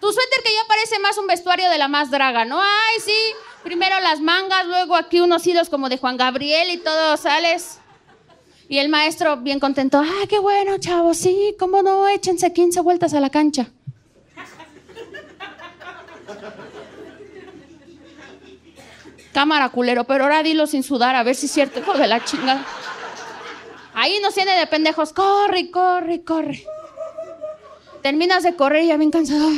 [0.00, 2.60] Tu suéter que ya parece más un vestuario de la más draga, ¿no?
[2.60, 3.16] Ay, sí.
[3.62, 7.78] Primero las mangas, luego aquí unos hilos como de Juan Gabriel y todo sales.
[8.68, 10.02] Y el maestro bien contento.
[10.04, 11.16] Ah, qué bueno, chavos.
[11.16, 13.68] Sí, cómo no, échense 15 vueltas a la cancha.
[19.32, 22.24] Cámara culero, pero ahora dilo sin sudar, a ver si es cierto, hijo de la
[22.24, 22.64] chingada.
[23.94, 25.12] Ahí nos tiene de pendejos.
[25.12, 26.64] Corre, corre, corre.
[28.02, 29.48] Terminas de correr ya bien cansado.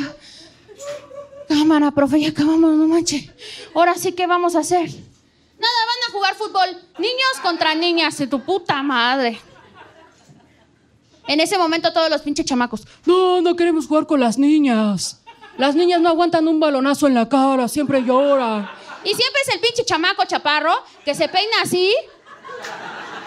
[1.47, 3.29] Cámara, profe, ya acabamos, no manches.
[3.73, 4.89] Ahora sí, ¿qué vamos a hacer?
[4.89, 6.69] Nada, van a jugar fútbol.
[6.99, 9.39] Niños contra niñas, de tu puta madre.
[11.27, 12.87] En ese momento todos los pinches chamacos.
[13.05, 15.21] No, no queremos jugar con las niñas.
[15.57, 18.69] Las niñas no aguantan un balonazo en la cara, siempre lloran.
[19.03, 21.95] Y siempre es el pinche chamaco chaparro que se peina así,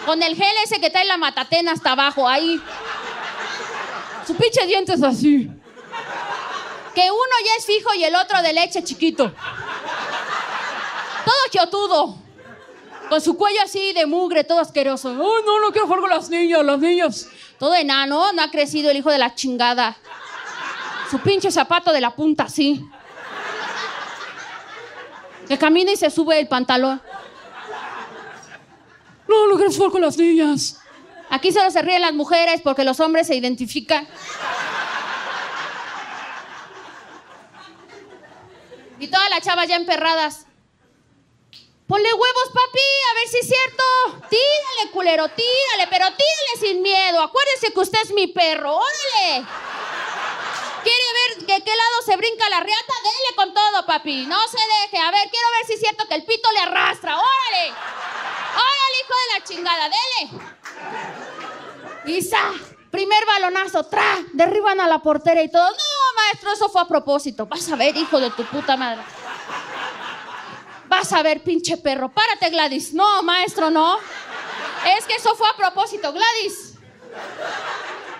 [0.05, 2.61] con el gel ese que trae la matatena hasta abajo, ahí.
[4.25, 5.49] Su pinche dientes así.
[6.95, 9.31] Que uno ya es fijo y el otro de leche chiquito.
[11.25, 12.17] Todo quiotudo.
[13.09, 15.09] Con su cuello así de mugre, todo asqueroso.
[15.09, 17.27] Ay, no, no quiero jugar con las niñas, las niñas.
[17.59, 19.97] Todo enano, no ha crecido el hijo de la chingada.
[21.11, 22.89] Su pinche zapato de la punta así.
[25.45, 27.01] Que camina y se sube el pantalón.
[29.27, 30.79] No, quiero jugar con las niñas.
[31.29, 34.07] Aquí solo se ríen las mujeres porque los hombres se identifican.
[38.97, 40.45] Y todas las chavas ya emperradas.
[41.87, 42.79] Ponle huevos, papi,
[43.11, 43.83] a ver si es cierto.
[44.29, 47.21] Tírale, culero, tírale, pero tírale sin miedo.
[47.21, 49.45] Acuérdese que usted es mi perro, órale.
[51.45, 52.93] ¿Quiere ver de qué lado se brinca la riata?
[53.03, 54.25] Dele con todo, papi.
[54.27, 54.97] No se deje.
[54.97, 57.17] A ver, quiero ver si es cierto que el pito le arrastra.
[57.17, 57.73] ¡Órale!
[58.53, 59.89] ¡Órale, hijo de la chingada!
[59.89, 60.29] ¡Dele!
[62.17, 62.51] Isa,
[62.89, 65.69] primer balonazo, tra, derriban a la portera y todo.
[65.69, 65.77] No,
[66.15, 67.45] maestro, eso fue a propósito.
[67.45, 69.01] Vas a ver, hijo de tu puta madre.
[70.87, 72.09] Vas a ver, pinche perro.
[72.09, 72.93] Párate, Gladys.
[72.93, 73.97] No, maestro, no.
[74.97, 76.73] Es que eso fue a propósito, Gladys.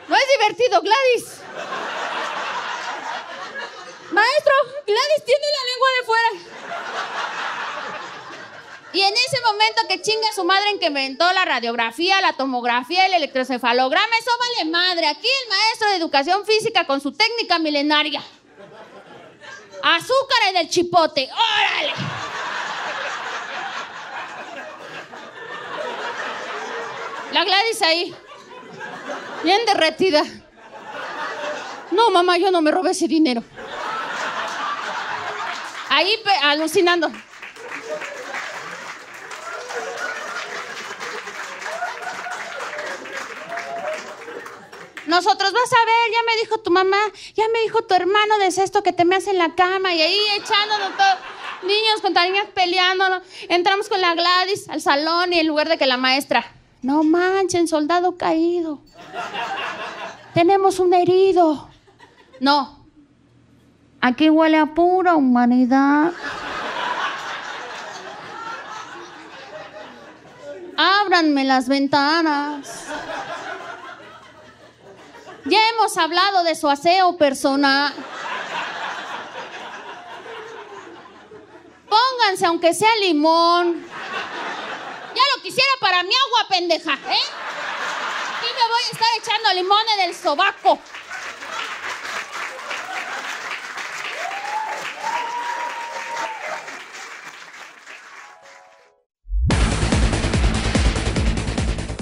[0.08, 1.42] No es divertido, Gladys.
[4.12, 4.54] Maestro,
[4.86, 6.30] Gladys tiene la lengua de fuera.
[8.94, 13.06] Y en ese momento que chinga su madre en que inventó la radiografía, la tomografía,
[13.06, 15.08] el electrocefalograma, eso vale madre.
[15.08, 18.22] Aquí el maestro de educación física con su técnica milenaria.
[19.82, 21.30] Azúcar en el chipote.
[21.32, 21.94] ¡Órale!
[27.32, 28.16] La Gladys ahí.
[29.44, 30.24] Bien derretida.
[31.92, 33.42] No, mamá, yo no me robé ese dinero.
[35.94, 37.12] Ahí alucinando.
[45.06, 46.98] Nosotros, vas a ver, ya me dijo tu mamá,
[47.36, 50.02] ya me dijo tu hermano de sexto que te me hace en la cama y
[50.02, 51.18] ahí echándonos todo.
[51.64, 53.04] Niños contra niñas peleando.
[53.50, 57.68] Entramos con la Gladys al salón y en lugar de que la maestra, no manchen,
[57.68, 58.80] soldado caído.
[60.34, 61.70] Tenemos un herido.
[62.40, 62.81] No.
[64.02, 66.12] Aquí huele a pura humanidad.
[70.76, 72.86] Ábranme las ventanas.
[75.46, 77.94] Ya hemos hablado de su aseo personal.
[81.88, 83.86] Pónganse, aunque sea limón.
[85.14, 87.26] Ya lo quisiera para mi agua, pendeja, ¿eh?
[88.42, 90.80] Y me voy a estar echando limón en el sobaco.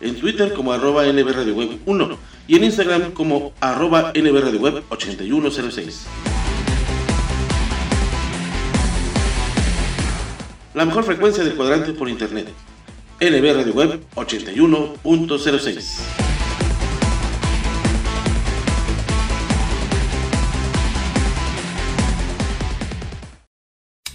[0.00, 6.06] En Twitter como arroba nbradioweb 1 y en Instagram como arroba nbradioweb 8106.
[10.74, 12.48] La mejor frecuencia del cuadrante por internet.
[13.20, 16.47] NB Radio Web 81.06.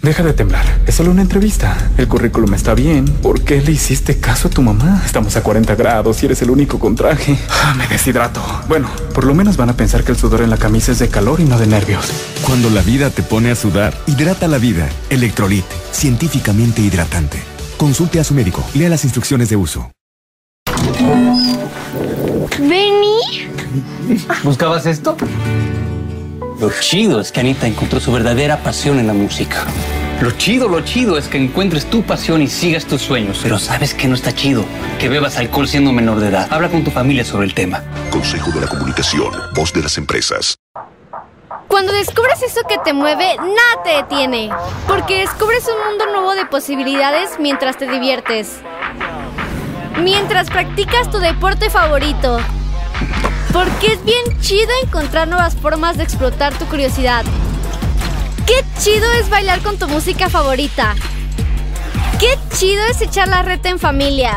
[0.03, 0.65] Deja de temblar.
[0.85, 1.77] Es solo una entrevista.
[1.97, 3.05] El currículum está bien.
[3.05, 5.01] ¿Por qué le hiciste caso a tu mamá?
[5.05, 7.39] Estamos a 40 grados y eres el único con traje.
[7.49, 8.41] Ah, me deshidrato.
[8.67, 11.07] Bueno, por lo menos van a pensar que el sudor en la camisa es de
[11.07, 12.11] calor y no de nervios.
[12.45, 14.89] Cuando la vida te pone a sudar, hidrata la vida.
[15.09, 15.63] Electrolit,
[15.93, 17.41] científicamente hidratante.
[17.77, 18.61] Consulte a su médico.
[18.73, 19.89] Lea las instrucciones de uso.
[22.59, 23.47] ¿Vení?
[24.43, 25.15] ¿Buscabas esto?
[26.59, 29.65] Lo chido es que Anita encontró su verdadera pasión en la música.
[30.21, 33.39] Lo chido, lo chido es que encuentres tu pasión y sigas tus sueños.
[33.41, 34.63] Pero sabes que no está chido
[34.99, 36.47] que bebas alcohol siendo menor de edad.
[36.51, 37.83] Habla con tu familia sobre el tema.
[38.11, 40.55] Consejo de la Comunicación, voz de las empresas.
[41.67, 44.49] Cuando descubres eso que te mueve, nada te detiene.
[44.87, 48.59] Porque descubres un mundo nuevo de posibilidades mientras te diviertes.
[50.01, 52.39] Mientras practicas tu deporte favorito.
[53.51, 57.23] Porque es bien chido encontrar nuevas formas de explotar tu curiosidad.
[58.45, 60.95] Qué chido es bailar con tu música favorita.
[62.19, 64.35] Qué chido es echar la reta en familia.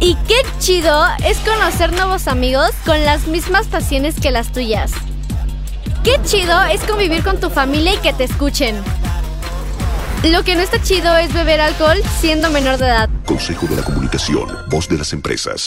[0.00, 4.92] Y qué chido es conocer nuevos amigos con las mismas pasiones que las tuyas.
[6.04, 8.76] Qué chido es convivir con tu familia y que te escuchen.
[10.22, 13.08] Lo que no está chido es beber alcohol siendo menor de edad.
[13.24, 15.66] Consejo de la Comunicación, voz de las empresas.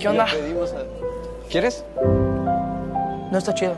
[0.00, 0.26] ¿Qué onda?
[1.50, 1.84] ¿Quieres?
[3.30, 3.76] No está chido.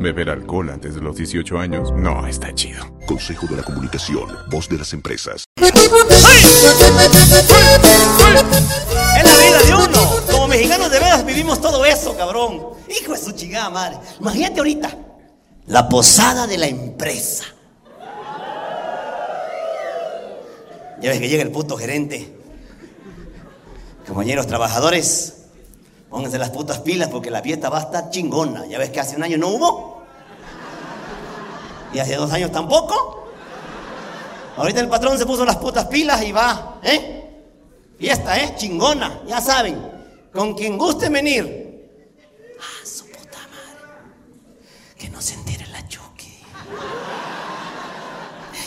[0.00, 2.84] Beber alcohol antes de los 18 años no está chido.
[3.06, 5.44] Consejo de la Comunicación, voz de las empresas.
[5.56, 5.74] Es
[9.24, 10.10] la vida de uno.
[10.28, 12.60] Como mexicanos de veras vivimos todo eso, cabrón.
[12.88, 13.98] Hijo de su chingada madre.
[14.18, 14.90] Imagínate ahorita.
[15.66, 17.44] La posada de la empresa.
[21.00, 22.41] Ya ves que llega el puto gerente.
[24.06, 25.44] Compañeros trabajadores,
[26.10, 28.66] pónganse las putas pilas porque la fiesta va a estar chingona.
[28.66, 30.02] Ya ves que hace un año no hubo.
[31.92, 33.28] Y hace dos años tampoco.
[34.56, 37.18] Ahorita el patrón se puso las putas pilas y va, ¿eh?
[37.98, 38.54] Fiesta, ¿eh?
[38.56, 39.80] Chingona, ya saben.
[40.32, 41.88] Con quien guste venir.
[42.60, 44.96] Ah, su puta madre.
[44.98, 45.34] Que no se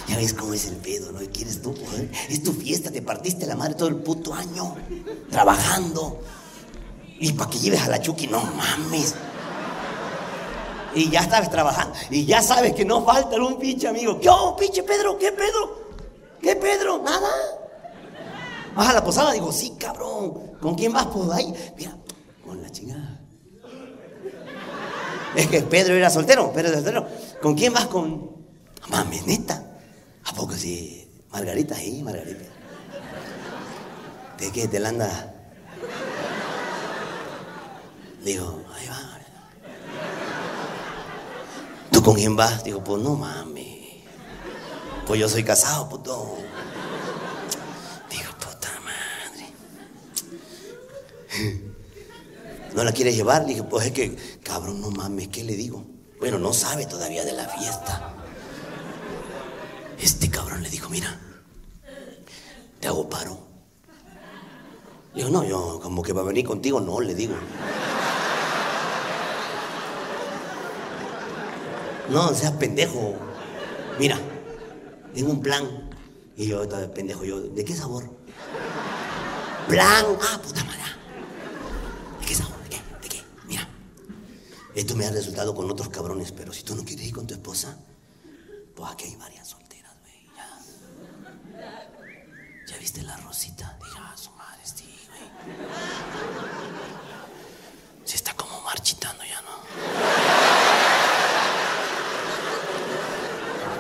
[0.08, 1.20] Ya ves cómo es el pedo, ¿no?
[1.32, 1.74] ¿Quieres tú?
[1.74, 2.12] joder?
[2.30, 4.76] Es tu fiesta, te partiste la madre todo el puto año.
[5.32, 6.22] Trabajando.
[7.20, 9.16] Y para que lleves a la Chucky, no mames.
[10.94, 11.98] Y ya sabes trabajando.
[12.10, 14.20] Y ya sabes que no falta un pinche amigo.
[14.20, 15.18] ¿Qué oh, pinche Pedro?
[15.18, 15.86] ¿Qué Pedro?
[16.42, 17.02] ¿Qué Pedro?
[17.04, 17.30] Nada.
[18.76, 19.32] ¿Vas a la posada?
[19.32, 20.56] Digo, sí, cabrón.
[20.62, 21.08] ¿Con quién vas?
[21.08, 21.54] Pues ahí.
[21.78, 21.98] Mira,
[22.46, 23.22] con la chingada.
[25.36, 27.08] Es que Pedro era soltero, Pedro era soltero.
[27.42, 27.88] ¿Con quién vas?
[27.88, 28.32] Con.
[28.90, 29.65] Mames, neta.
[30.26, 31.08] ¿A poco sí?
[31.32, 32.46] Margarita, sí, Margarita.
[34.38, 34.68] ¿De qué?
[34.68, 35.34] ¿Te la anda?
[38.24, 39.20] Digo, ahí va.
[41.92, 42.64] ¿Tú con quién vas?
[42.64, 44.04] Digo, pues no mames.
[45.06, 46.38] Pues yo soy casado, puto.
[48.10, 49.54] Digo, puta madre.
[52.74, 53.46] ¿No la quieres llevar?
[53.46, 55.86] Dije, pues es que, cabrón, no mames, ¿qué le digo?
[56.20, 58.15] Bueno, no sabe todavía de la fiesta.
[60.00, 61.20] Este cabrón le dijo, mira,
[62.80, 63.38] te hago paro.
[65.14, 67.36] Digo, no, yo como que va a venir contigo, no, le digo.
[72.10, 73.16] No, seas pendejo.
[73.98, 74.20] Mira,
[75.14, 75.90] tengo un plan.
[76.38, 78.10] Y yo, pendejo, yo, ¿de qué sabor?
[79.68, 80.06] Plan.
[80.22, 80.82] Ah, puta madre.
[82.20, 82.62] ¿De qué sabor?
[82.64, 82.82] ¿De qué?
[83.02, 83.24] ¿De qué?
[83.48, 83.68] Mira.
[84.76, 87.34] Esto me ha resultado con otros cabrones, pero si tú no quieres ir con tu
[87.34, 87.78] esposa,
[88.76, 90.30] pues aquí hay varias solteras, güey.
[91.56, 91.90] Ya.
[92.68, 93.76] ¿Ya viste la rosita?
[93.84, 95.28] Dije, ah, su madre, sí, güey.
[98.04, 99.56] Se está como marchitando ya, ¿no?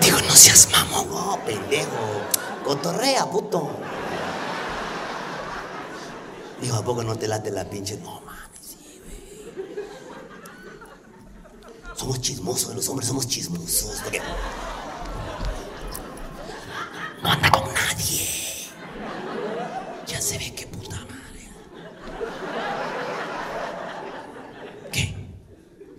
[0.01, 1.91] Digo, no seas mamón, no, pendejo.
[2.65, 3.69] Cotorrea, puto.
[6.59, 7.97] Dijo, ¿a poco no te late la pinche?
[7.97, 9.85] No, mames, sí, güey.
[11.95, 14.01] Somos chismosos, los hombres somos chismosos.
[14.01, 14.19] Porque
[20.15, 21.49] Ya se ve que puta madre.
[24.89, 25.13] ¿Qué?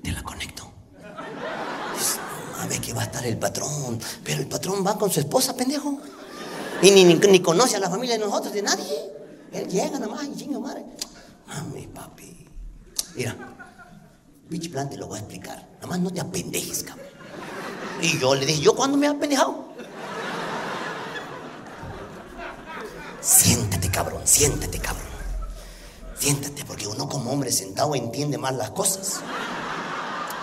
[0.03, 0.73] Te la conecto.
[1.03, 4.01] No mames, que va a estar el patrón.
[4.25, 5.99] Pero el patrón va con su esposa, pendejo.
[6.81, 9.13] Y ni, ni, ni conoce a la familia de nosotros, de nadie.
[9.53, 10.87] Él llega nomás y chingo madre.
[11.47, 12.49] Mami, papi.
[13.17, 13.37] Mira,
[14.49, 15.69] pinche plan te lo voy a explicar.
[15.75, 17.05] Nada más no te apendejes, cabrón.
[18.01, 19.67] Y yo le dije, ¿yo cuándo me he apendejado?
[23.27, 23.66] Siéntate,
[23.97, 25.07] cabrón, siéntate, cabrón.
[26.19, 29.23] Siéntate, porque uno como hombre sentado entiende más las cosas.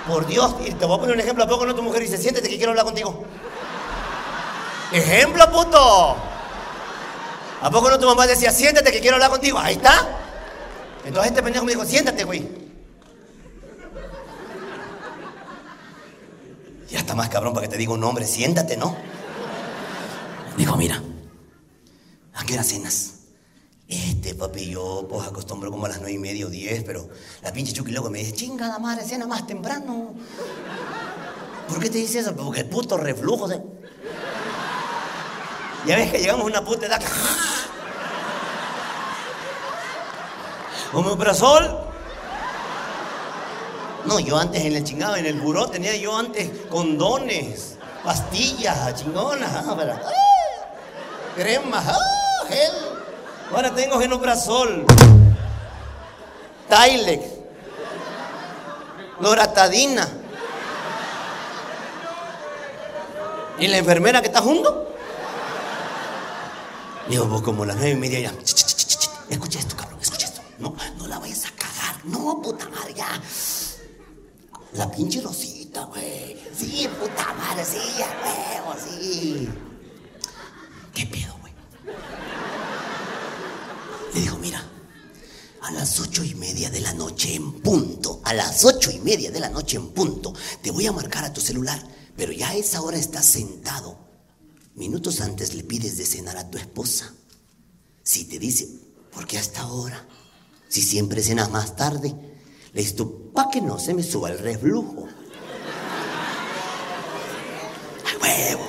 [0.08, 1.43] Por Dios, te voy a poner un ejemplo.
[1.43, 3.24] ¿A poco no tu mujer dice, siéntate que quiero hablar contigo?
[4.91, 6.16] Ejemplo, puto.
[7.62, 9.60] ¿A poco no tu mamá decía, siéntate que quiero hablar contigo?
[9.60, 10.18] Ahí está.
[11.06, 12.49] Entonces este pendejo me dijo, siéntate, güey.
[16.89, 18.97] Ya está más cabrón para que te diga un nombre, siéntate, ¿no?
[20.58, 21.04] Dijo, mira,
[22.34, 23.22] ¿a qué hora cenas?
[23.88, 27.09] Este, papi, yo pues acostumbro como a las nueve y media o diez, pero
[27.41, 30.13] la pinche Chucky luego me dice, chingada madre, cena más temprano.
[31.67, 32.36] ¿Por qué te dice eso?
[32.36, 33.61] Porque el puto reflujo de...
[35.86, 37.01] Ya ves que llegamos a una puta edad.
[40.93, 41.79] Omeprazol.
[44.05, 49.49] No, yo antes en el chingado, en el buró tenía yo antes condones, pastillas, chingonas,
[49.53, 49.99] ah, pero, ah,
[51.36, 52.93] cremas, ah, gel.
[53.52, 54.86] Ahora tengo genoprazol,
[56.70, 57.26] Tylex,
[59.20, 60.08] loratadina.
[63.60, 64.89] ¿Y la enfermera que está junto?
[67.08, 68.32] Digo, vos como las nueve y media ya.
[68.32, 70.41] ch, ch, ch, ch, ch, Escucha esto, cabrón, escucha esto.
[70.58, 72.04] No, no la vayas a cagar.
[72.06, 73.22] No, puta madre, ya.
[74.74, 76.41] La pinche rosita, güey.
[76.56, 79.50] Sí, puta madre, sí, ya, huevo, sí.
[80.94, 81.32] ¿Qué pedo?
[84.14, 84.64] Le dijo, mira,
[85.61, 89.32] a las ocho y media de la noche en punto, a las ocho y media
[89.32, 91.82] de la noche en punto, te voy a marcar a tu celular,
[92.16, 93.97] pero ya a esa hora estás sentado.
[94.76, 97.14] Minutos antes le pides de cenar a tu esposa.
[98.03, 98.68] Si te dice,
[99.11, 100.07] ¿por qué hasta ahora?
[100.68, 102.14] Si siempre cenas más tarde,
[102.74, 105.07] le dices tú, pa' que no se me suba el reflujo.
[108.05, 108.68] ¡Ay, huevo!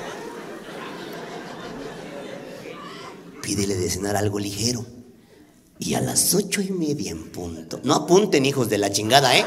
[3.42, 4.86] Pídele de cenar algo ligero.
[5.78, 7.80] Y a las ocho y media en punto.
[7.82, 9.44] No apunten, hijos de la chingada, ¿eh?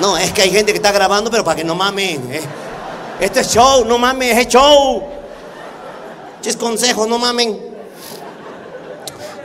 [0.00, 2.32] No, es que hay gente que está grabando, pero para que no mamen.
[2.32, 2.40] ¿eh?
[3.20, 5.02] Este es show, no mames, es show.
[6.42, 7.58] Es consejo, no mamen.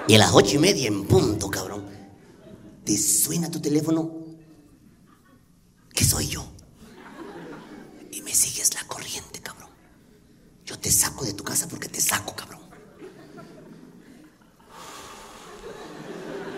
[0.08, 1.86] Y a las ocho y media en punto, cabrón.
[2.86, 4.12] Te suena tu teléfono.
[5.94, 6.46] Que soy yo.
[8.12, 9.70] Y me sigues la corriente, cabrón.
[10.66, 12.55] Yo te saco de tu casa porque te saco, cabrón.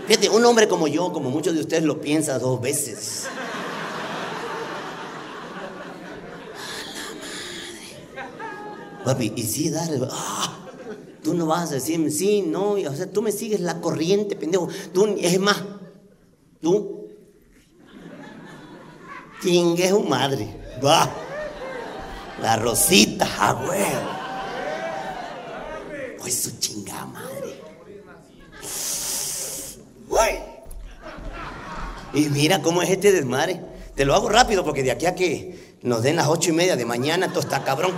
[0.08, 3.28] Fíjate, un hombre como yo, como muchos de ustedes lo piensa dos veces.
[9.04, 10.00] Papi, y sí, dale.
[10.10, 10.58] ah,
[11.22, 12.72] tú no vas a decirme sí, no.
[12.72, 14.70] O sea, tú me sigues la corriente, pendejo.
[14.94, 15.62] Tú, es más,
[16.62, 17.10] tú.
[19.42, 20.48] Chingue su madre.
[20.84, 21.10] Va.
[22.42, 24.10] La rosita, a huevo.
[26.20, 27.37] Pues su chingada madre.
[32.14, 33.62] Y mira cómo es este desmadre.
[33.96, 36.76] Te lo hago rápido porque de aquí a que nos den las ocho y media
[36.76, 37.94] de mañana, esto está cabrón.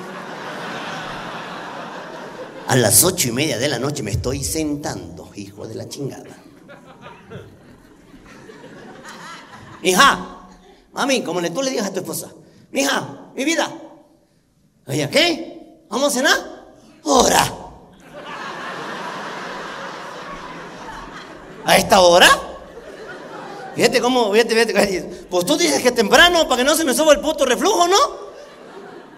[2.67, 6.37] A las ocho y media de la noche me estoy sentando, hijo de la chingada.
[9.81, 10.47] Hija,
[10.91, 12.29] mami, como tú le digas a tu esposa,
[12.73, 13.71] hija, mi vida.
[14.85, 15.83] Oye, ¿qué?
[15.89, 16.37] ¿Vamos a cenar?
[17.05, 17.58] Ahora.
[21.69, 22.27] ¿A esta hora?
[23.75, 25.25] Fíjate cómo, fíjate, fíjate.
[25.29, 27.97] Pues tú dices que temprano para que no se me suba el puto reflujo, ¿no?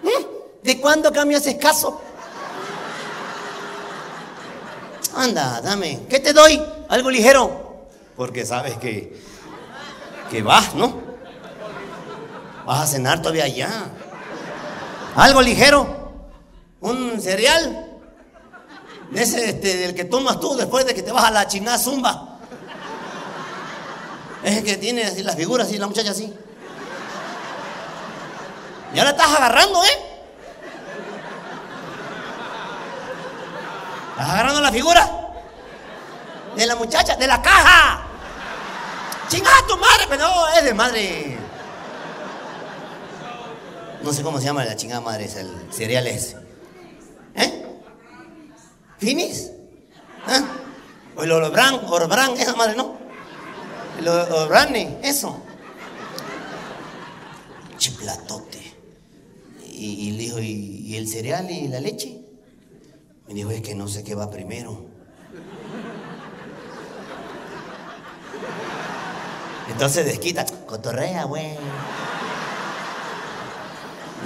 [0.02, 0.24] ¿Mm?
[0.62, 2.02] ¿De cuándo acá me haces caso?
[5.16, 6.00] Anda, dame.
[6.10, 6.62] ¿Qué te doy?
[6.90, 7.86] Algo ligero.
[8.16, 9.18] Porque sabes que.
[10.30, 11.00] que vas, ¿no?
[12.66, 13.70] Vas a cenar todavía allá.
[15.16, 16.12] Algo ligero.
[16.82, 17.98] Un cereal.
[19.14, 22.28] Ese este, del que tomas tú después de que te vas a la chingada zumba.
[24.44, 26.32] Es que tiene así las figuras así, la muchacha así.
[28.94, 29.88] Ya la estás agarrando, ¿eh?
[34.12, 35.22] ¿Estás agarrando la figura?
[36.56, 38.02] de la muchacha, de la caja.
[39.28, 40.04] ¡Chingada tu madre!
[40.08, 41.38] Pero no, es de madre.
[44.02, 46.36] No sé cómo se llama la chingada madre, es el cereal ese.
[47.34, 47.80] ¿Eh?
[48.98, 49.50] ¿Finis?
[50.26, 50.42] ¿Ah?
[51.16, 52.98] O el Orbran, Orbran, esa madre, ¿no?
[54.02, 55.40] El O- Orbrane, eso.
[57.78, 58.60] Chiplatote.
[59.72, 62.20] Y, le dijo, ¿y, el cereal y la leche?
[63.28, 64.86] Me dijo, es que no sé qué va primero.
[69.70, 71.54] Entonces desquita, cotorrea, güey.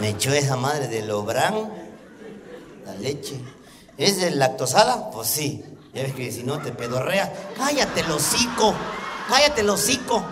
[0.01, 1.55] Me echó esa madre del Obran,
[2.87, 3.39] la leche.
[3.99, 5.11] ¿Es de lactosada?
[5.11, 5.63] Pues sí.
[5.95, 7.31] Ya ves que si no te pedorrea.
[7.59, 8.75] Cállate el hocico.
[9.29, 10.23] Cállate el hocico.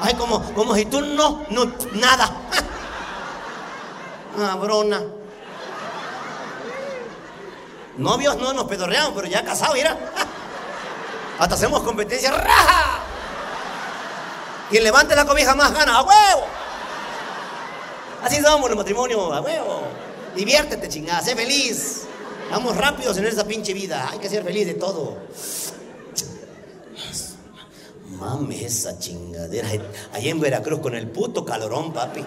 [0.00, 2.30] Ay, como, como si tú no, no, nada.
[4.36, 5.02] Cabrona.
[7.96, 9.96] Novios no nos pedorreamos, pero ya casados, mira.
[11.38, 12.30] Hasta hacemos competencia.
[12.30, 13.00] ¡Raja!
[14.70, 16.46] Quien levante la cobija más gana, ¡a huevo!
[18.22, 19.82] Así somos los matrimonios, a huevo.
[20.34, 22.06] Diviértete, chingada, sé feliz.
[22.50, 24.08] Vamos rápidos en esa pinche vida.
[24.10, 25.16] Hay que ser feliz de todo.
[28.18, 29.68] Mames, esa chingadera.
[30.12, 32.24] Allá en Veracruz con el puto calorón, papi.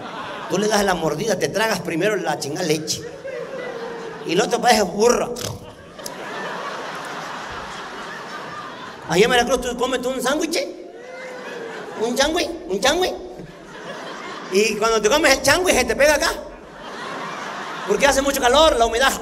[0.48, 3.02] Tú le das la mordida, te tragas primero la chingada leche.
[4.26, 5.34] Y el otro parece burro.
[9.08, 10.58] Allá en Veracruz tú comes un sándwich.
[12.00, 13.12] Un changui, un changui.
[14.52, 16.32] Y cuando te comes el changui se te pega acá.
[17.88, 19.12] Porque hace mucho calor, la humedad.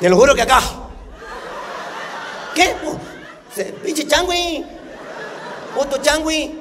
[0.00, 0.83] Te lo juro que acá.
[3.54, 4.64] Se- Pinche changui.
[5.74, 6.60] Puto changui.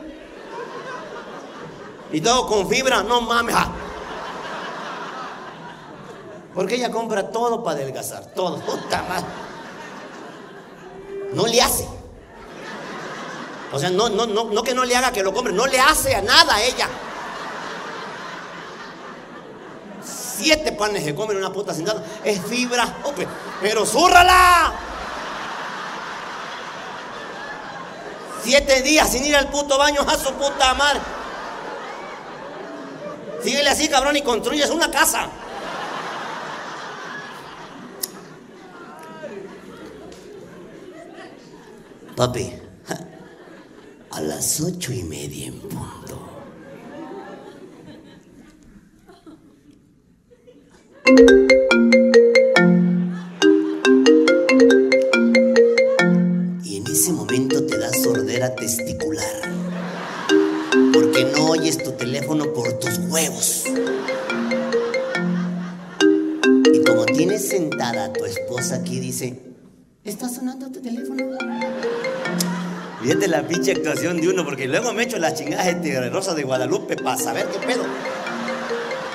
[2.11, 3.55] Y todo con fibra, no mames.
[3.57, 3.71] ah.
[6.53, 8.59] Porque ella compra todo para adelgazar, todo.
[8.59, 9.25] Puta madre.
[11.33, 11.87] No le hace.
[13.71, 15.79] O sea, no, no, no, no que no le haga que lo compre, no le
[15.79, 16.87] hace a nada a ella.
[20.03, 22.85] Siete panes que comen una puta sentada es fibra,
[23.15, 23.27] pe-
[23.61, 24.73] pero zúrrala.
[28.43, 30.99] Siete días sin ir al puto baño a su puta madre.
[33.41, 35.29] Síguele así, cabrón, y construyes una casa.
[42.15, 42.53] Papi,
[44.11, 46.19] a las ocho y media en punto.
[58.49, 59.41] Testicular.
[60.93, 63.65] Porque no oyes tu teléfono por tus huevos.
[66.73, 69.39] Y como tienes sentada a tu esposa aquí, dice,
[70.03, 71.37] ¿está sonando tu teléfono?
[73.01, 76.43] Fíjate la pinche actuación de uno, porque luego me echo las chingadas de Rosa de
[76.43, 77.83] Guadalupe para saber qué pedo.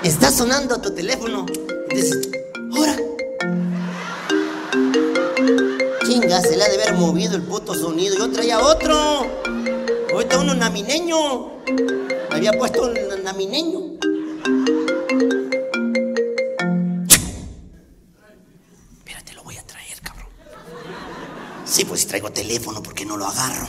[0.02, 1.46] Está sonando tu teléfono.
[1.90, 2.28] Dices,
[6.42, 8.16] Se le ha de haber movido el puto sonido.
[8.16, 9.26] Yo traía otro.
[10.12, 11.62] Ahorita uno namineño.
[12.30, 13.98] Me había puesto un namineño.
[18.98, 20.28] Espérate, lo voy a traer, cabrón.
[21.64, 23.66] Sí, pues si traigo teléfono, ¿por qué no lo agarro?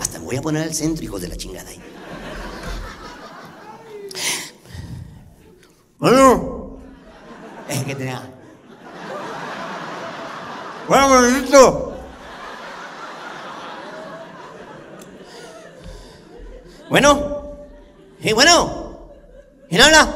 [0.00, 1.80] Hasta me voy a poner al centro, hijos de la chingada ahí.
[5.98, 6.78] Bueno,
[7.68, 8.37] es que tenía.
[10.88, 11.88] Bueno.
[16.88, 17.58] Bueno,
[18.22, 19.10] sí, bueno.
[19.68, 20.08] ¿Quién habla?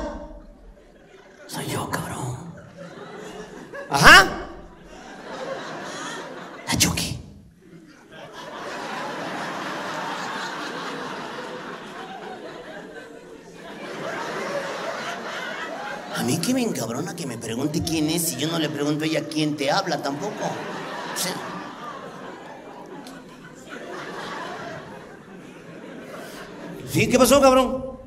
[1.46, 2.54] Soy yo, cabrón.
[3.90, 4.26] Ajá.
[6.66, 7.20] La Chucky.
[16.22, 19.02] A mí que me encabrona que me pregunte quién es si yo no le pregunto
[19.02, 20.44] a ella quién te habla tampoco.
[20.44, 21.34] O sea,
[26.90, 27.08] ¿Sí?
[27.08, 27.98] ¿Qué pasó, cabrón?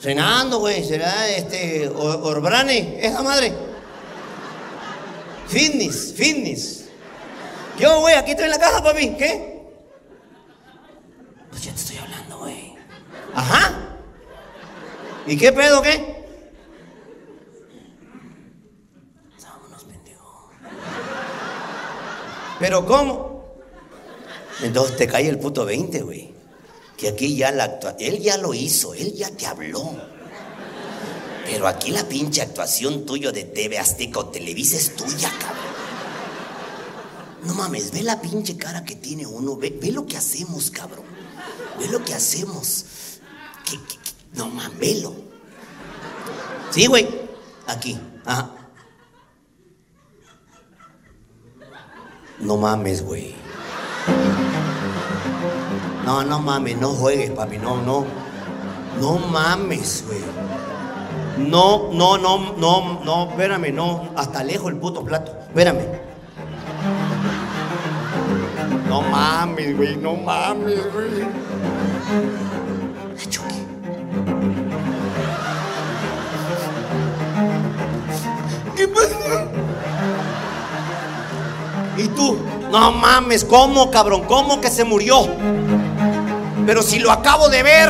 [0.00, 0.84] Cenando, güey.
[0.84, 2.98] ¿Será este O- Orbrane?
[3.04, 3.52] ¿Esa madre?
[5.48, 6.84] Fitness, fitness.
[7.78, 9.10] Yo, güey, aquí estoy en la casa, papi.
[9.16, 9.62] ¿Qué?
[11.50, 12.74] Pues ya te estoy hablando, güey.
[13.34, 13.72] Ajá.
[15.26, 16.15] ¿Y qué pedo, qué?
[22.66, 23.44] ¿Pero cómo?
[24.60, 26.34] Entonces te cae el puto 20, güey.
[26.96, 29.92] Que aquí ya la actua- Él ya lo hizo, él ya te habló.
[31.44, 35.64] Pero aquí la pinche actuación tuyo de TV Azteca o Televisa es tuya, cabrón.
[37.44, 39.56] No mames, ve la pinche cara que tiene uno.
[39.56, 41.04] Ve, ve lo que hacemos, cabrón.
[41.78, 42.84] Ve lo que hacemos.
[44.34, 45.14] No mames, velo.
[46.72, 47.06] Sí, güey.
[47.68, 47.96] Aquí.
[48.24, 48.55] Ajá.
[52.40, 53.34] No mames, güey.
[56.04, 57.58] No, no mames, no juegues, papi.
[57.58, 58.04] No, no.
[59.00, 60.20] No mames, güey.
[61.38, 64.10] No, no, no, no, no, espérame, no.
[64.16, 65.32] Hasta lejos el puto plato.
[65.48, 65.80] Espérame.
[68.88, 71.26] No mames, güey, no mames, güey.
[78.76, 79.45] ¿Qué pasa?
[81.96, 82.38] ¿Y tú?
[82.70, 84.24] No mames, ¿cómo, cabrón?
[84.24, 85.26] ¿Cómo que se murió?
[86.66, 87.88] Pero si lo acabo de ver.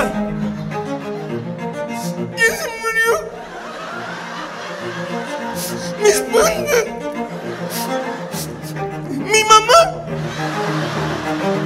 [2.37, 3.29] ¿Quién se murió?
[6.03, 6.85] Mi espalda.
[9.19, 9.75] Mi mamá.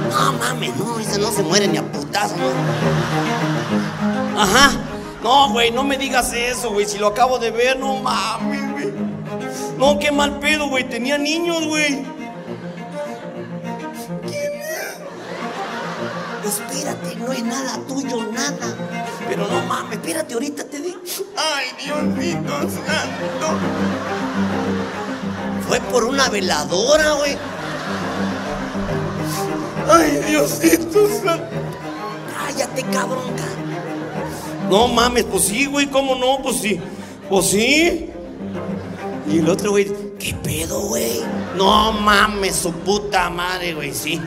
[0.09, 2.49] No mames, no, esa no se muere ni a putazo, ¿no?
[4.41, 4.71] Ajá.
[5.21, 6.87] No, güey, no me digas eso, güey.
[6.87, 8.91] Si lo acabo de ver, no mames, güey.
[9.77, 10.85] No, qué mal pedo, güey.
[10.89, 12.03] Tenía niños, güey.
[16.51, 18.75] Espérate, no es nada tuyo, nada.
[19.29, 20.99] Pero no mames, espérate, ahorita te digo.
[21.37, 23.47] Ay, Diosito santo.
[25.67, 27.37] Fue por una veladora, güey.
[29.89, 31.45] Ay, Diosito santo.
[32.37, 33.33] Cállate, cabrón.
[33.37, 36.41] cá- No mames, pues sí, güey, ¿cómo no?
[36.43, 36.79] Pues sí.
[37.29, 38.09] Pues sí.
[39.29, 39.89] Y el otro, güey,
[40.19, 41.21] ¿qué pedo, güey?
[41.55, 44.19] No mames, su puta madre, güey, sí.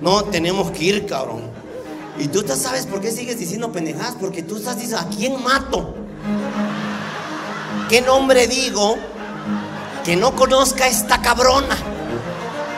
[0.00, 1.51] No, tenemos que ir, cabrón.
[2.22, 5.92] Y tú sabes por qué sigues diciendo pendejadas, porque tú estás diciendo, ¿a quién mato?
[7.88, 8.96] ¿Qué nombre digo
[10.04, 11.76] que no conozca a esta cabrona?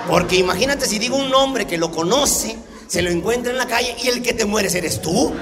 [0.08, 3.94] Porque imagínate si digo un nombre que lo conoce, se lo encuentra en la calle
[4.02, 5.34] y el que te mueres eres tú.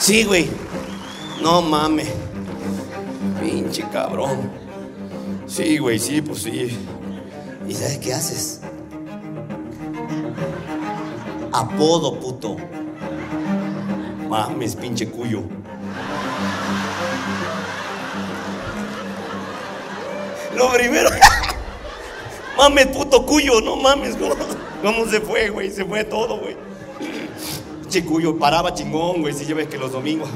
[0.00, 0.50] Sí, güey.
[1.40, 2.08] No mames.
[3.40, 4.61] Pinche cabrón.
[5.52, 6.78] Sí, güey, sí, pues sí.
[7.68, 8.60] ¿Y sabes qué haces?
[11.52, 12.56] Apodo, puto.
[14.30, 15.42] Mames, pinche cuyo.
[20.56, 21.10] Lo primero.
[22.56, 24.34] mames, puto cuyo, no mames, ¿cómo,
[24.80, 25.70] cómo se fue, güey?
[25.70, 26.56] Se fue todo, güey.
[27.82, 30.30] Pinche cuyo, paraba chingón, güey, si ya ves que los domingos.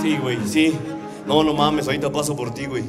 [0.00, 0.78] Sí, güey, sí.
[1.30, 2.82] No, no mames, ahorita paso por ti, güey.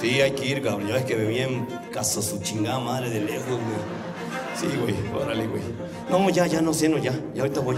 [0.00, 0.88] Sí, hay que ir, cabrón.
[0.88, 4.58] Ya ves que bebí en casa su chingada madre de lejos, güey.
[4.58, 5.62] Sí, güey, órale, güey.
[6.08, 7.12] No, ya, ya no sé, no, ya.
[7.34, 7.76] Ya ahorita voy.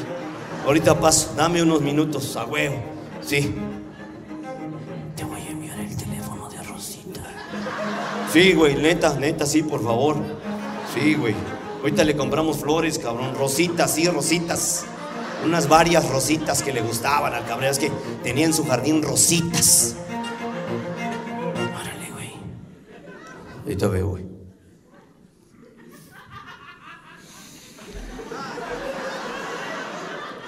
[0.65, 1.35] Ahorita paso.
[1.37, 2.77] Dame unos minutos, a huevo.
[3.23, 3.53] Sí.
[5.17, 7.21] Te voy a enviar el teléfono de Rosita.
[8.33, 10.17] Sí, güey, neta, neta, sí, por favor.
[10.95, 11.35] Sí, güey.
[11.81, 13.35] Ahorita le compramos flores, cabrón.
[13.35, 14.85] Rositas, sí, rositas.
[15.45, 17.69] Unas varias rositas que le gustaban al cabrón.
[17.69, 17.91] Es que
[18.23, 19.95] tenía en su jardín rositas.
[21.55, 22.33] Órale, güey.
[23.65, 24.29] Ahorita veo, güey.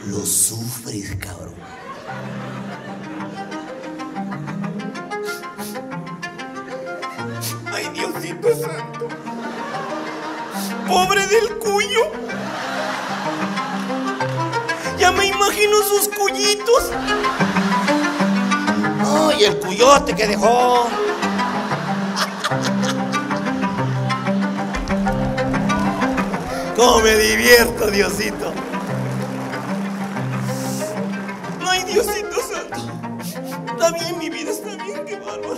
[0.06, 1.54] Lo sufres, cabrón.
[7.72, 9.08] Ay, Diosito santo.
[10.88, 12.29] Pobre del cuyo.
[15.40, 16.90] Imagino sus cuyitos.
[19.02, 20.86] Ay, el cuyote que dejó.
[26.76, 28.52] ¿Cómo me divierto, Diosito?
[31.66, 32.80] Ay, Diosito santo.
[33.72, 35.56] Está bien, mi vida, está bien, qué bárbaro.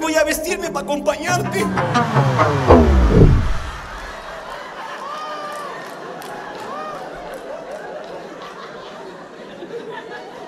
[0.00, 1.64] Voy a vestirme para acompañarte.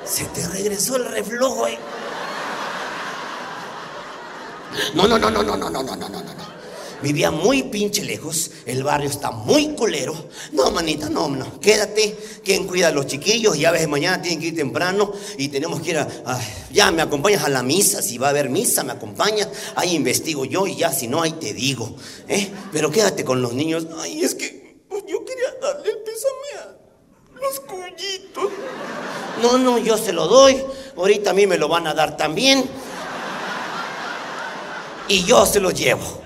[0.04, 1.78] Se te regresó el reflojo, eh.
[4.94, 6.48] No, no, no, no, no, no, no, no, no, no, no.
[7.00, 10.14] Vivía muy pinche lejos, el barrio está muy culero.
[10.52, 12.16] No, manita, no, no, quédate.
[12.44, 13.56] ¿Quién cuida a los chiquillos?
[13.56, 16.40] Ya ves, mañana tienen que ir temprano y tenemos que ir a, a-
[16.72, 19.48] Ya, me acompañas a la misa, si va a haber misa, me acompañas.
[19.76, 21.94] Ahí investigo yo y ya, si no, ahí te digo.
[22.26, 22.50] ¿eh?
[22.72, 23.86] Pero quédate con los niños.
[24.00, 26.78] Ay, es que pues, yo quería darle el pésame
[29.42, 30.62] No, no, yo se lo doy.
[30.96, 32.68] Ahorita a mí me lo van a dar también.
[35.08, 36.22] Y yo se lo llevo.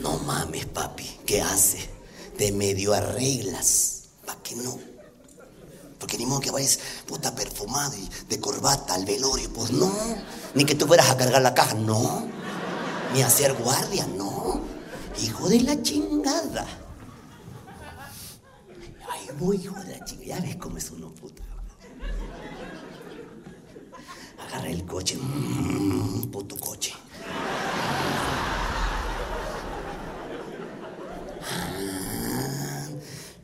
[0.00, 1.18] No mames, papi.
[1.26, 1.88] ¿Qué hace?
[2.36, 4.04] Te medio arreglas.
[4.24, 4.56] ¿Para qué?
[4.56, 4.78] no.
[5.98, 9.92] Porque ni modo que vayas puta perfumado y de corbata al velorio, pues no.
[10.54, 12.26] Ni que tú fueras a cargar la caja, no.
[13.12, 14.39] Ni a hacer guardia, no.
[15.22, 16.66] Hijo de la chingada.
[19.08, 20.26] Ay, voy, hijo de la chingada.
[20.26, 21.42] Ya ves cómo es uno, puta.
[24.46, 26.94] Agarra el coche, mmm, puto coche.
[31.42, 32.88] Ah,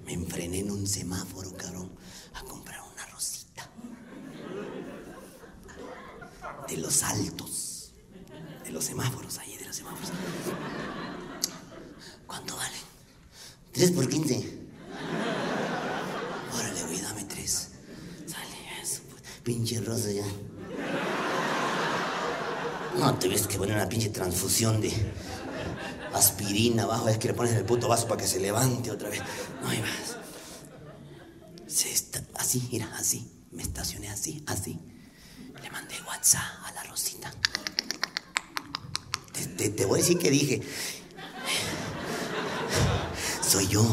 [0.05, 1.93] me enfrené en un semáforo, cabrón,
[2.35, 3.69] a comprar una rosita.
[6.69, 7.93] De los altos.
[8.65, 10.11] De los semáforos, ahí, de los semáforos.
[12.37, 12.81] ¿Cuánto valen?
[13.73, 14.59] Tres por quince.
[16.55, 17.69] Órale, güey, dame tres.
[18.27, 19.01] Sale eso,
[19.43, 20.27] pinche rosa ya.
[22.99, 24.93] No te ves que poner una pinche transfusión de
[26.13, 29.09] aspirina abajo, es que le pones en el puto vaso para que se levante otra
[29.09, 29.23] vez.
[29.63, 30.17] No hay más.
[32.35, 33.31] Así, mira, así.
[33.51, 34.79] Me estacioné así, así.
[35.63, 37.33] Le mandé WhatsApp a la Rosita.
[39.57, 40.63] Te- te voy a decir que dije.
[43.43, 43.85] Soy yo.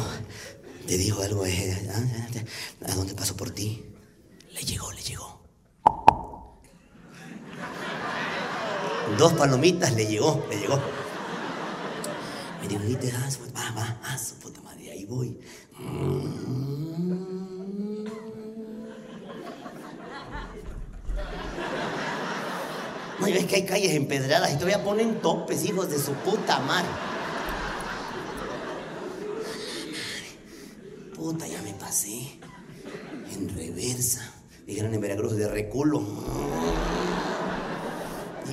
[0.88, 1.46] Te dijo algo.
[1.46, 3.84] eh, ah, ¿A dónde paso por ti?
[4.52, 5.42] Le llegó, le llegó.
[9.18, 10.80] Dos palomitas le llegó, le llegó.
[12.62, 15.38] Me dijo, "Viste, ah, su- va, va, ah, su puta madre, ahí voy.
[23.20, 26.60] No, y ves que hay calles empedradas y todavía ponen topes, hijos de su puta
[26.60, 26.90] madre.
[31.16, 32.40] Puta, ya me pasé.
[33.34, 34.22] En reversa.
[34.66, 36.02] Dijeron en Veracruz de reculo.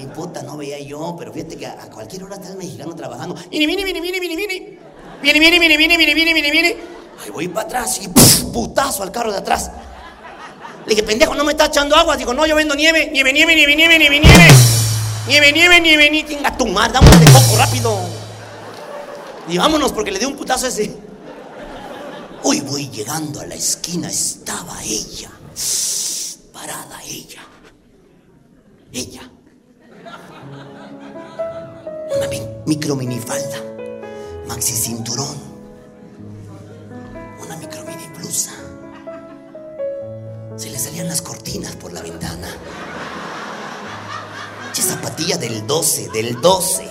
[0.00, 2.94] Y puta, no veía yo, pero fíjate que a, a cualquier hora está el mexicano
[2.94, 3.34] trabajando.
[3.50, 4.78] Viene, viene, viene, viene, viene, viene.
[5.22, 6.76] Viene, viene, viene, viene, viene, viene, viene, viene.
[7.22, 8.08] Ahí voy para atrás y
[8.52, 9.70] putazo al carro de atrás.
[10.86, 12.16] Le dije, pendejo, no me está echando agua.
[12.16, 14.48] Digo, no, yo vendo nieve, nieve, nieve, nieve, nieve, nieve, nieve.
[15.26, 16.28] Nieve, nieve, nieve, nieve.
[16.28, 17.98] Tinga tu madre, dame de coco rápido.
[19.48, 21.09] Y vámonos porque le di un putazo ese.
[22.42, 25.30] Uy, voy llegando a la esquina, estaba ella.
[26.52, 27.42] Parada ella.
[28.92, 29.22] Ella.
[32.16, 33.58] Una mi- micro minifalda.
[34.48, 35.36] Maxi cinturón.
[37.44, 38.52] Una micro mini blusa.
[40.56, 42.48] Se le salían las cortinas por la ventana.
[44.72, 46.88] Che zapatilla del 12, del 12.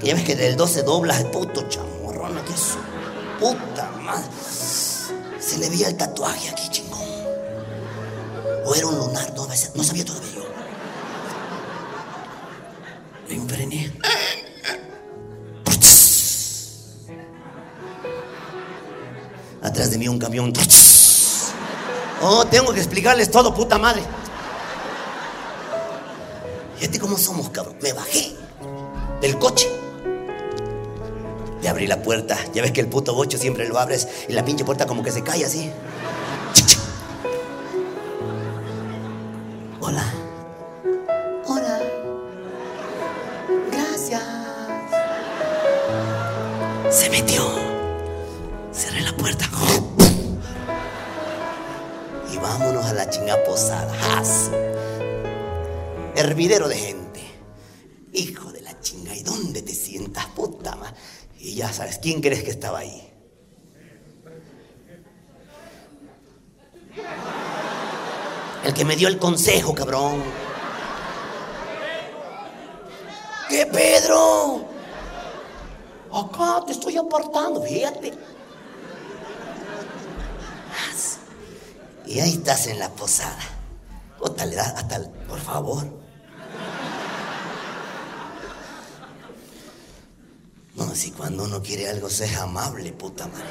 [0.00, 2.78] Que ya ves que del 12 doblas el puto chamorrona, que es su
[3.38, 4.28] puta madre.
[5.50, 7.00] Se le veía el tatuaje aquí, chingón.
[8.64, 10.44] O era un lunar, no, sabía todavía yo.
[13.28, 13.92] Me enfrené.
[19.60, 20.52] Atrás de mí un camión.
[22.22, 24.04] Oh, tengo que explicarles todo, puta madre.
[26.78, 27.76] Fíjate cómo somos, cabrón.
[27.82, 28.36] Me bajé
[29.20, 29.79] del coche.
[31.62, 32.38] Le abrí la puerta.
[32.54, 35.12] Ya ves que el puto bocho siempre lo abres y la pinche puerta como que
[35.12, 35.70] se cae así.
[39.80, 40.04] Hola.
[41.46, 41.80] Hola.
[43.70, 44.22] Gracias.
[46.90, 47.42] Se metió.
[48.72, 49.46] Cerré la puerta.
[52.32, 53.92] Y vámonos a la chinga posada.
[53.94, 54.50] ¡Jas!
[56.14, 57.20] Hervidero de gente.
[58.12, 60.92] Hijo de la chinga, ¿y dónde te sientas, puta ma?
[61.42, 63.10] Y ya sabes, ¿quién crees que estaba ahí?
[68.64, 70.22] El que me dio el consejo, cabrón.
[73.48, 74.64] ¿Qué, Pedro?
[76.12, 78.12] Acá te estoy apartando, fíjate.
[82.06, 83.38] Y ahí estás en la posada.
[84.22, 85.86] Hasta el- por favor.
[90.80, 93.44] No, si cuando uno quiere algo, sea amable, puta madre.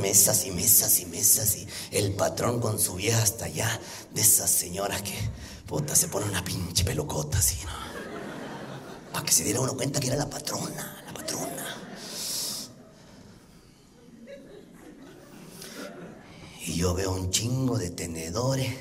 [0.00, 3.80] Mesas y mesas y mesas y el patrón con su vieja hasta allá,
[4.12, 5.14] de esas señoras que,
[5.66, 9.12] puta, se pone una pinche pelocota así, ¿no?
[9.12, 11.76] Para que se diera uno cuenta que era la patrona, la patrona.
[16.66, 18.74] Y yo veo un chingo de tenedores,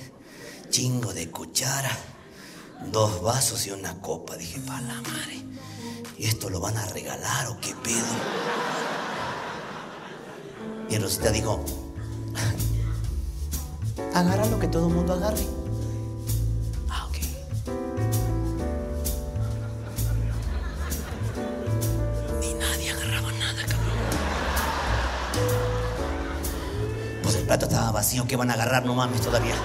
[0.70, 1.98] chingo de cucharas,
[2.92, 4.36] dos vasos y una copa.
[4.38, 5.44] Dije, pa' la madre.
[6.18, 8.06] ¿Y esto lo van a regalar o qué pedo?
[10.90, 11.64] Y Rosita dijo,
[14.14, 15.46] agarra lo que todo el mundo agarre.
[16.90, 17.18] Ah, ok.
[22.40, 23.96] Ni nadie agarraba nada, cabrón.
[27.36, 28.86] el plato estaba vacío, ¿qué van a agarrar?
[28.86, 29.56] No mames todavía.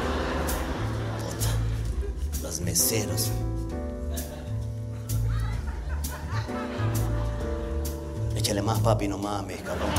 [2.70, 3.30] Meseros.
[8.36, 9.90] Échale más, papi, no mames, cabrón.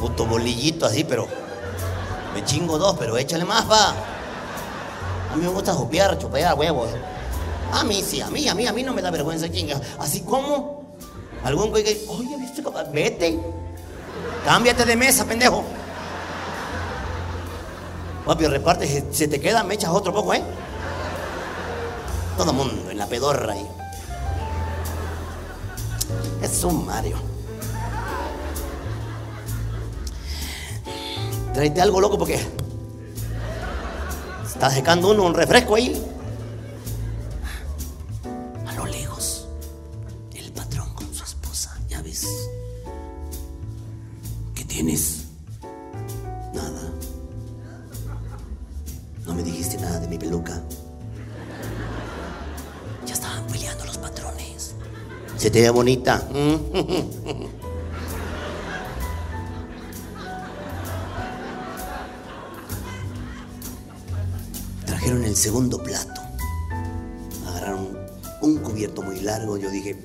[0.00, 1.28] Puto bolillito así, pero.
[2.32, 3.90] Me chingo dos, pero échale más, pa.
[5.32, 6.88] A mí me gusta jupear, chupear huevos.
[7.74, 9.78] A mí sí, a mí, a mí, a mí no me da vergüenza, chinga.
[9.98, 10.96] Así como.
[11.44, 12.06] Algún güey que.
[12.08, 12.62] Oye, ¿viste?
[12.90, 13.38] Vete.
[14.46, 15.62] Cámbiate de mesa, pendejo.
[18.26, 20.42] Papi, reparte, se- se te queda, me echas otro poco, ¿eh?
[22.36, 23.66] Todo mundo en la pedorra ahí.
[26.42, 27.16] Es un Mario.
[31.54, 32.38] Tráete algo loco porque.
[34.44, 36.02] Está secando uno un refresco ahí.
[55.56, 56.22] Ve bonita.
[64.84, 66.20] Trajeron el segundo plato.
[67.48, 67.96] Agarraron
[68.42, 69.56] un cubierto muy largo.
[69.56, 69.96] Yo dije,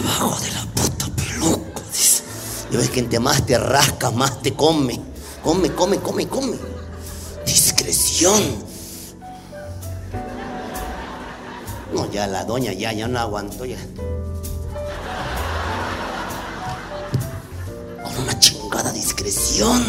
[0.00, 1.82] Abajo de la puta peluca.
[1.92, 2.22] dice.
[2.70, 5.00] Ves que entre más te rasca, más te come.
[5.44, 6.56] Come, come, come, come.
[7.44, 8.40] Discreción.
[11.92, 13.76] No, ya la doña ya, ya no aguantó ya.
[18.02, 19.84] Con una chingada discreción.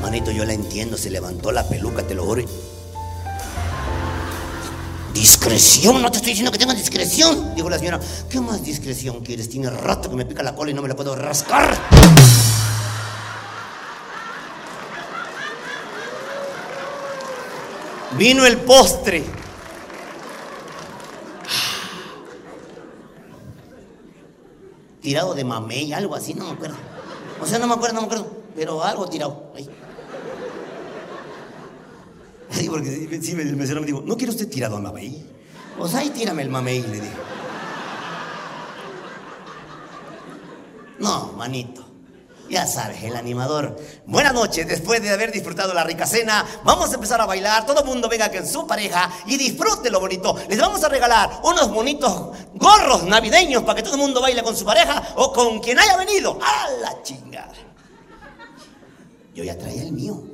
[0.00, 2.44] Manito, yo la entiendo, se levantó la peluca, te lo juro.
[5.14, 7.54] Discreción, no te estoy diciendo que tengas discreción.
[7.54, 9.48] Dijo la señora, ¿qué más discreción quieres?
[9.48, 11.78] Tiene rato que me pica la cola y no me la puedo rascar.
[18.18, 19.24] Vino el postre.
[25.00, 26.76] Tirado de mamey, algo así, no me acuerdo.
[27.40, 28.26] O sea, no me acuerdo, no me acuerdo.
[28.56, 29.52] Pero algo tirado.
[32.54, 35.26] Sí, porque el mesero me dijo, ¿no quiere usted tirado a mamey?
[35.88, 37.16] Sea, ahí tírame el mamey, le dije.
[41.00, 41.84] No, manito.
[42.48, 43.76] Ya sabes, el animador.
[44.06, 47.66] Buenas noches, después de haber disfrutado la rica cena, vamos a empezar a bailar.
[47.66, 50.36] Todo el mundo venga con su pareja y disfrute lo bonito.
[50.48, 54.54] Les vamos a regalar unos bonitos gorros navideños para que todo el mundo baile con
[54.54, 56.38] su pareja o con quien haya venido.
[56.40, 57.54] ¡A la chingada!
[59.34, 60.33] Yo ya traía el mío.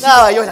[0.00, 0.42] Nada, yo.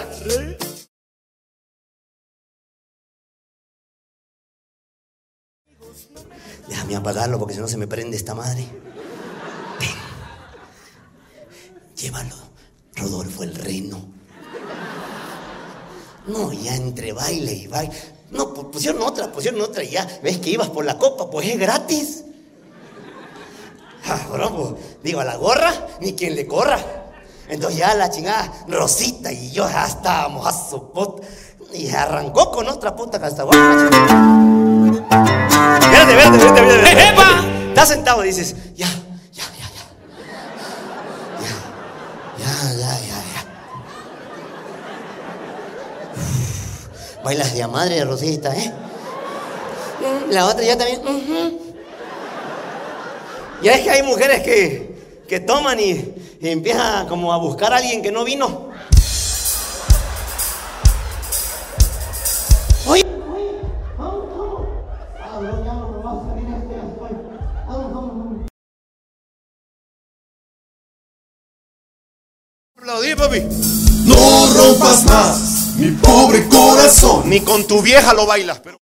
[6.69, 8.67] Déjame apagarlo porque si no se me prende esta madre.
[9.81, 9.89] Ven.
[11.97, 12.35] Llévalo,
[12.97, 14.05] Rodolfo el Reno.
[16.27, 17.95] No, ya entre baile y baile.
[18.33, 20.07] No, pu- pusieron otra, pusieron otra y ya.
[20.23, 21.31] ¿Ves que ibas por la copa?
[21.31, 22.25] Pues es gratis.
[24.09, 27.06] Ah, bro, pues, digo, a la gorra, ni quien le corra.
[27.49, 31.23] Entonces ya la chingada, Rosita y yo ya estábamos a su pot.
[31.73, 33.91] Y arrancó con otra puta castaguana.
[35.91, 36.95] Vete, vete, vete, vete.
[36.95, 37.13] vete.
[37.69, 38.87] Estás sentado y dices, ya,
[39.33, 41.53] ya, ya, ya.
[42.39, 43.43] Ya, ya, ya, ya, ya.
[47.23, 48.73] Bailas de a madre, Rosita, ¿eh?
[50.31, 51.01] La otra ya también.
[51.01, 51.61] ujú.
[53.63, 56.15] Ya es que hay mujeres que, que toman y,
[56.47, 58.69] y empiezan como a buscar a alguien que no vino.
[62.87, 63.05] Oye.
[72.79, 73.41] Aplaudí, papi.
[74.05, 77.29] No rompas más mi pobre corazón.
[77.29, 78.79] Ni con tu vieja lo bailas, pero.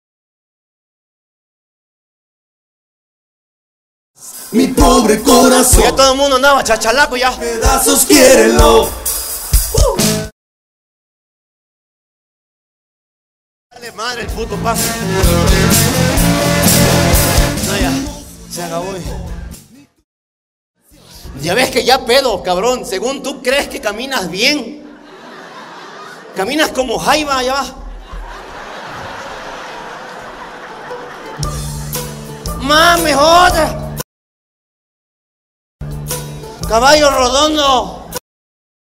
[4.52, 5.84] Mi pobre corazón.
[5.84, 7.32] Ya todo el mundo andaba chachalaco ya.
[7.32, 8.90] Pedazos quiérelo.
[13.72, 14.82] Dale madre el puto paso.
[17.68, 17.94] No, ya.
[18.50, 18.94] Se acabó.
[21.42, 22.86] Ya ves que ya pedo, cabrón.
[22.86, 24.84] Según tú crees que caminas bien.
[26.36, 27.76] Caminas como jaiba, ya va.
[32.62, 33.90] Mames, otra.
[36.70, 38.12] Caballo redondo.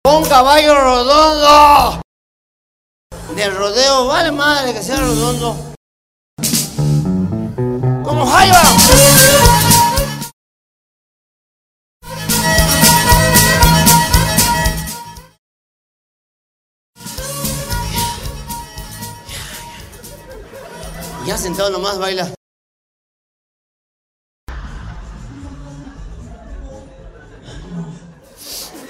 [0.06, 2.02] Un caballo redondo.
[3.36, 5.58] De rodeo, vale madre que sea redondo.
[8.04, 8.62] Como jaiba.
[21.26, 22.43] Ya sentado nomás baila.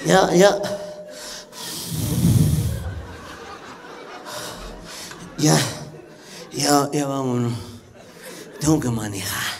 [0.04, 0.52] Ya, ya.
[5.38, 5.58] Ya,
[6.52, 7.52] ya, ya vámonos.
[8.60, 9.54] Tengo que manejar.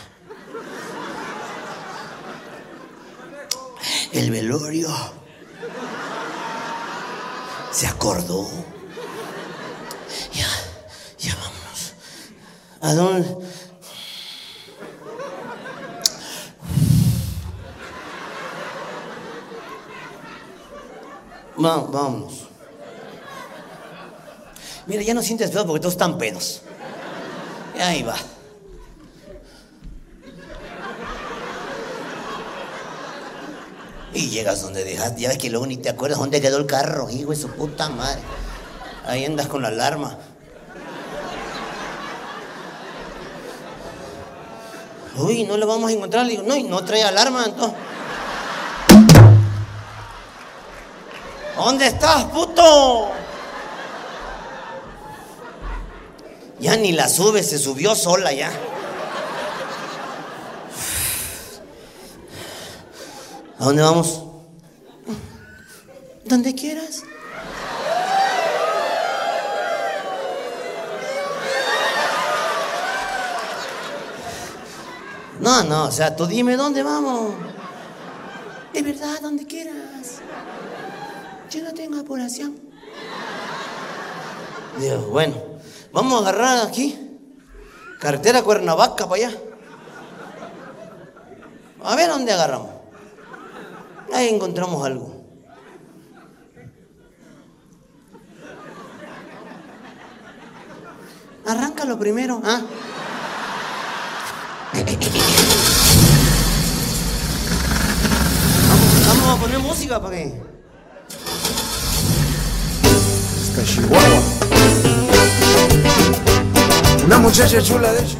[4.13, 4.89] El velorio
[7.71, 8.47] se acordó.
[10.31, 10.47] Ya,
[11.17, 11.93] ya vámonos.
[12.81, 13.64] ¿A dónde?
[21.63, 22.47] Va- vámonos.
[24.87, 26.61] Mira, ya no sientes pedo porque todos están pedos.
[27.79, 28.15] Ahí va.
[34.13, 37.09] Y llegas donde dejaste, ya ves que luego ni te acuerdas dónde quedó el carro,
[37.09, 38.21] hijo de su puta madre.
[39.05, 40.17] Ahí andas con la alarma.
[45.17, 46.25] Uy, no le vamos a encontrar.
[46.25, 47.77] Le digo, no, y no trae alarma, entonces.
[51.65, 53.09] ¿Dónde estás, puto?
[56.59, 58.51] Ya ni la sube, se subió sola ya.
[63.57, 64.21] ¿A dónde vamos?
[66.23, 67.01] Donde quieras.
[75.39, 77.33] No, no, o sea, tú dime dónde vamos.
[78.71, 80.21] De verdad, donde quieras.
[81.63, 82.59] No tengo apuración.
[84.79, 85.35] Digo, bueno,
[85.91, 86.99] vamos a agarrar aquí.
[87.99, 89.37] Carretera Cuernavaca para allá.
[91.83, 92.69] A ver dónde agarramos.
[94.13, 95.15] Ahí encontramos algo.
[101.45, 102.61] Arráncalo primero, ¿ah?
[108.69, 110.54] Vamos, vamos a poner música para que.
[113.65, 114.21] Chihuahua.
[117.05, 118.17] Una muchacha chula de hecho.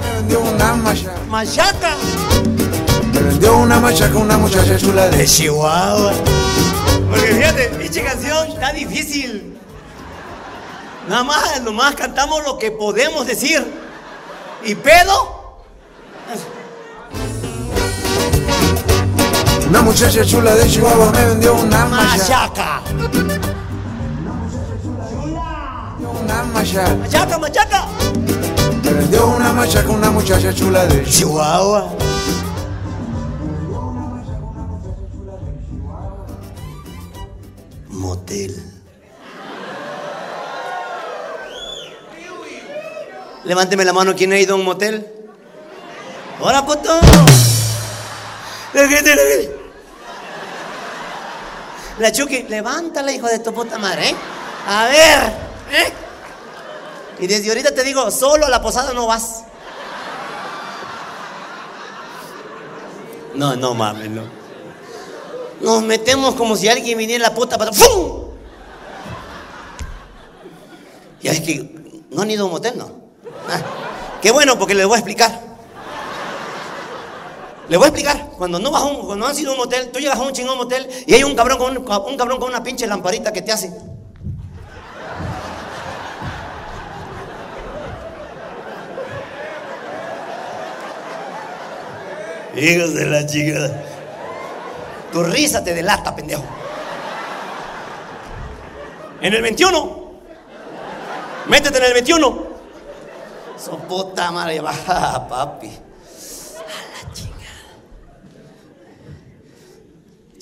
[0.00, 1.18] Me vendió una machaca.
[1.28, 1.96] ¡Machaca!
[3.12, 6.12] Me vendió una machaca una muchacha chula de De Chihuahua.
[7.10, 9.58] Porque fíjate, pinche canción está difícil.
[11.08, 13.64] Nada más, nomás cantamos lo que podemos decir.
[14.64, 15.39] ¿Y pedo?
[19.70, 22.82] Una muchacha chula de Chihuahua me vendió una machaca.
[22.82, 22.82] Machaca.
[26.20, 26.94] Una machaca.
[26.96, 27.86] Machaca, machaca.
[28.82, 31.88] Me vendió una machaca una muchacha chula de Chihuahua.
[37.90, 38.60] Motel.
[43.44, 45.06] Levánteme la mano, ¿quién ha ido a un motel?
[46.40, 46.90] ¡Hola, puto!
[48.72, 49.59] La gente, la gente.
[52.00, 54.16] La Chucky, levántala, hijo de tu puta madre, ¿eh?
[54.66, 55.18] A ver,
[55.70, 55.92] ¿eh?
[57.18, 59.44] Y desde ahorita te digo, solo a la posada no vas.
[63.34, 64.22] No, no mames, no.
[65.60, 67.70] Nos metemos como si alguien viniera la puta para.
[67.70, 68.30] ¡Fum!
[71.20, 72.90] Ya es que no han ido a un motel, ¿no?
[73.46, 73.60] Ah,
[74.22, 75.49] qué bueno, porque les voy a explicar.
[77.70, 78.30] Les voy a explicar.
[78.36, 80.32] Cuando no vas a un, cuando has ido a un motel, tú llegas a un
[80.32, 83.42] chingón motel y hay un cabrón con un, un cabrón con una pinche lamparita que
[83.42, 83.72] te hace.
[92.56, 93.70] Hijos de la chica.
[95.12, 96.42] Tu risa te delata, pendejo.
[99.20, 100.10] En el 21.
[101.46, 102.46] Métete en el 21.
[103.56, 105.68] Su puta madre, baja, papi.
[105.68, 105.70] A
[106.92, 107.40] la chingada.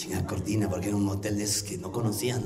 [0.09, 2.42] Chingada cortina, porque era un motel de esos que no conocían.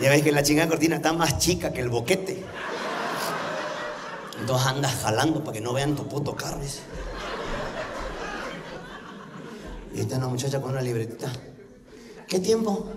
[0.00, 2.42] Ya ves que la chingada cortina está más chica que el boquete.
[4.40, 6.60] Entonces andas jalando para que no vean tu puto carro.
[9.94, 11.30] Y está una muchacha con una libretita.
[12.26, 12.88] ¿Qué tiempo?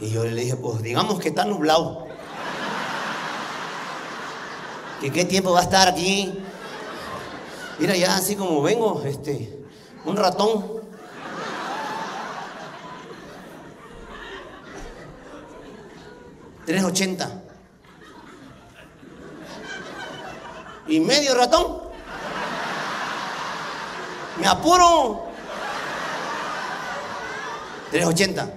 [0.00, 2.11] Y yo le dije, pues digamos que está nublado.
[5.02, 6.32] ¿Que qué tiempo va a estar aquí?
[7.80, 9.64] Mira, ya así como vengo, este,
[10.04, 10.80] un ratón.
[16.64, 17.42] Tres ochenta.
[20.86, 21.82] Y medio ratón.
[24.38, 25.26] Me apuro.
[27.90, 28.54] 380.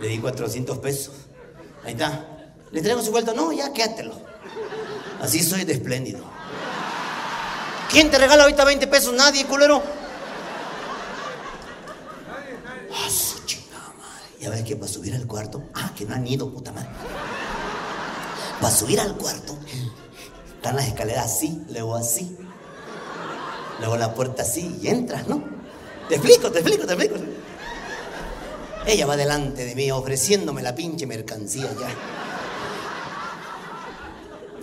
[0.00, 1.14] Le di 400 pesos.
[1.84, 2.31] Ahí está.
[2.72, 3.34] ¿Le traigo su vuelta?
[3.34, 4.14] No, ya quédatelo.
[5.20, 6.20] Así soy de espléndido.
[7.90, 9.12] ¿Quién te regala ahorita 20 pesos?
[9.14, 9.82] Nadie, culero.
[12.90, 14.26] Ah, su chingada madre.
[14.40, 15.62] Ya ves que para subir al cuarto.
[15.74, 16.88] Ah, que no han ido, puta madre.
[18.60, 19.54] Para subir al cuarto.
[20.56, 22.36] Están las escaleras así, luego así.
[23.80, 25.42] Luego la puerta así y entras, ¿no?
[26.08, 27.16] Te explico, te explico, te explico.
[28.86, 31.88] Ella va delante de mí ofreciéndome la pinche mercancía ya.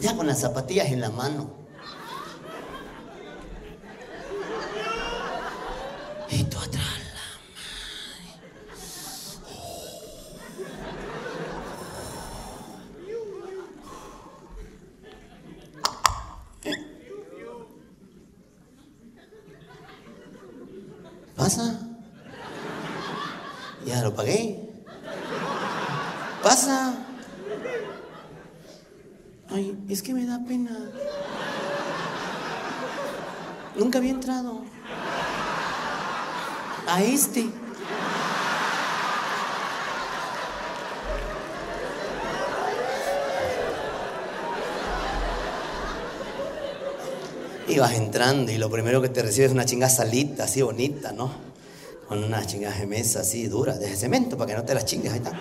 [0.02, 1.52] Ya con las zapatillas en la mano.
[6.30, 6.84] Y tú atrás,
[7.14, 7.40] la
[21.36, 21.80] ¿Pasa?
[23.86, 24.70] Ya lo pagué.
[26.44, 26.94] ¿Pasa?
[29.52, 30.72] Ay, es que me da pena.
[33.76, 34.64] Nunca había entrado.
[36.88, 37.50] A este.
[47.80, 51.14] Y vas entrando y lo primero que te recibes es una chingada salita así bonita,
[51.14, 51.32] ¿no?
[52.10, 55.14] Con una chingada de mesa así dura, de cemento, para que no te las chingues,
[55.14, 55.32] ahí está.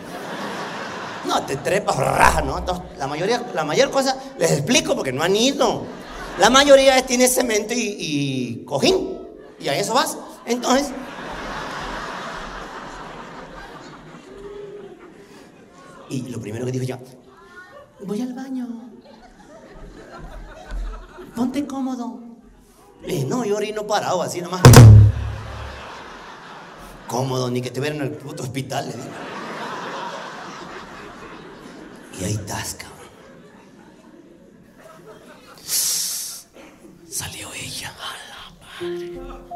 [1.26, 2.56] No, te trepas, rajas, ¿no?
[2.56, 5.82] Entonces, la mayoría, la mayor cosa, les explico porque no han ido.
[6.38, 9.18] La mayoría tiene cemento y, y cojín.
[9.58, 10.16] Y a eso vas.
[10.46, 10.92] Entonces.
[16.08, 16.98] Y lo primero que dijo yo,
[18.06, 18.68] voy al baño.
[21.34, 22.27] Ponte cómodo.
[23.06, 24.62] Dije, no, yo orino parado, así nomás.
[27.06, 29.08] Cómodo, ni que te en el puto hospital, le digo.
[32.20, 32.98] Y ahí estás, cabrón.
[37.08, 37.92] Salió ella.
[38.00, 39.47] A la madre.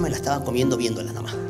[0.00, 1.45] Me la estaba comiendo viéndola nada más.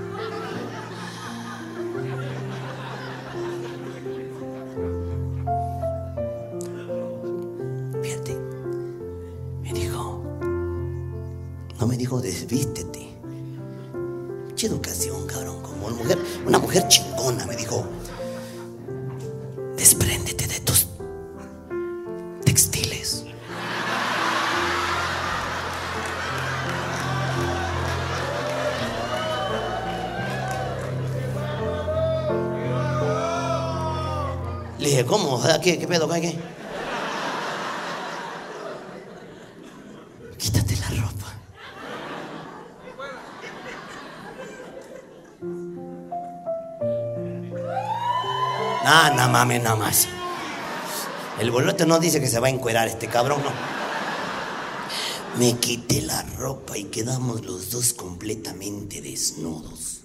[35.66, 36.08] ¿Qué, pedo?
[36.08, 36.32] ¿Qué?
[40.38, 41.34] Quítate la ropa.
[48.84, 50.06] No, no mames, nada más.
[51.40, 53.50] El bolote no dice que se va a encuerar este cabrón, no.
[55.40, 60.02] Me quité la ropa y quedamos los dos completamente desnudos.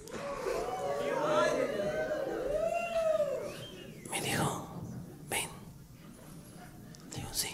[4.10, 4.66] Me dijo,
[5.30, 5.48] ven.
[7.14, 7.48] Digo, sí.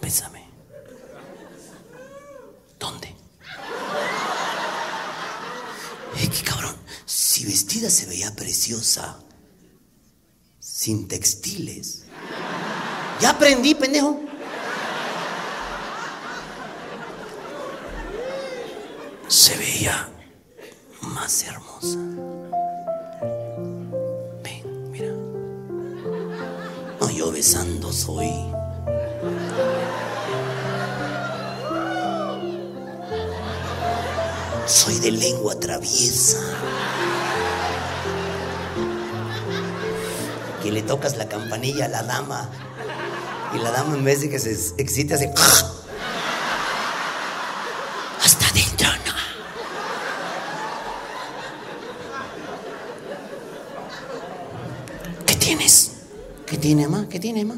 [0.00, 0.48] Bésame.
[2.78, 3.14] ¿Dónde?
[6.16, 6.74] Es que cabrón,
[7.04, 9.18] si vestida se veía preciosa,
[10.80, 12.04] sin textiles.
[13.20, 14.18] Ya aprendí, pendejo.
[19.28, 20.08] Se veía
[21.02, 21.98] más hermosa.
[24.42, 25.12] Ven, mira.
[26.98, 28.32] No, yo besando soy.
[34.66, 36.38] Soy de lengua traviesa.
[40.90, 42.50] Tocas la campanilla a la dama.
[43.54, 45.32] Y la dama en vez de que se excite hace...
[48.24, 49.12] Hasta adentro, ¿no?
[55.26, 55.92] ¿Qué tienes?
[56.44, 57.06] ¿Qué tiene, ma?
[57.08, 57.54] ¿Qué tiene, ma?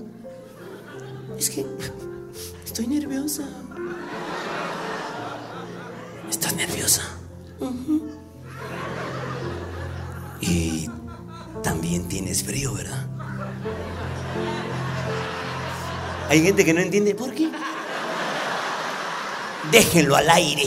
[16.33, 17.51] Hay gente que no entiende por qué.
[19.71, 20.63] Déjenlo al aire.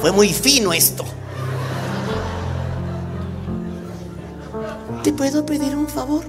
[0.00, 1.04] Fue muy fino esto.
[5.02, 6.24] ¿Te puedo pedir un favor?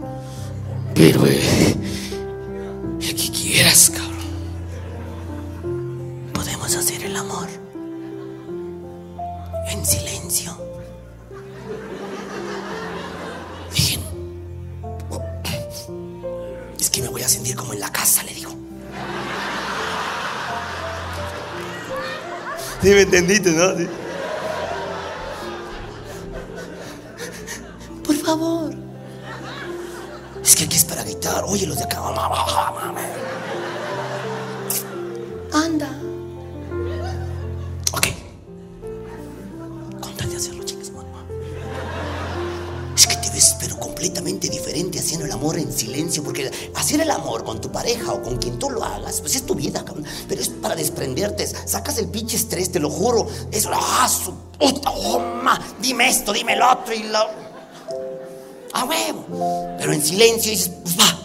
[0.94, 1.74] Pero, eh,
[28.04, 28.74] Por favor.
[30.44, 31.46] Es que aquí es para gritar.
[31.48, 32.02] Oye, los de acá.
[35.54, 35.90] Anda.
[37.94, 38.08] Ok.
[40.02, 41.26] Con tal de hacerlo, chicas, mamá.
[42.96, 43.74] Es que te ves, pero
[44.06, 46.23] completamente diferente haciendo el amor en silencio.
[46.23, 49.45] Porque hacer el amor con tu pareja o con quien tú lo hagas, pues es
[49.45, 50.06] tu vida, cabrón.
[50.27, 51.48] Pero es para desprenderte.
[51.48, 53.27] Sacas el pinche estrés, te lo juro.
[53.52, 53.68] Es.
[53.72, 54.91] ¡Ah, su puta!
[54.91, 57.19] Oh, ma, dime esto, dime el otro y lo.
[58.73, 59.76] A huevo.
[59.80, 61.24] Pero en silencio dices, pues va.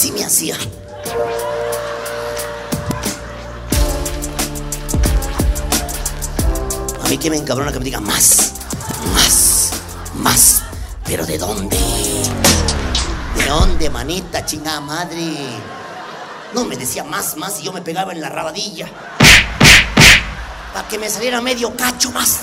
[0.00, 0.56] Así me hacía.
[7.04, 8.52] A mí que me encabrona que me diga más,
[9.12, 9.72] más,
[10.14, 10.62] más.
[11.04, 11.76] ¿Pero de dónde?
[13.36, 15.36] ¿De dónde, manita, chingada madre?
[16.54, 18.88] No me decía más, más y yo me pegaba en la rabadilla.
[20.72, 22.38] Para que me saliera medio cacho más.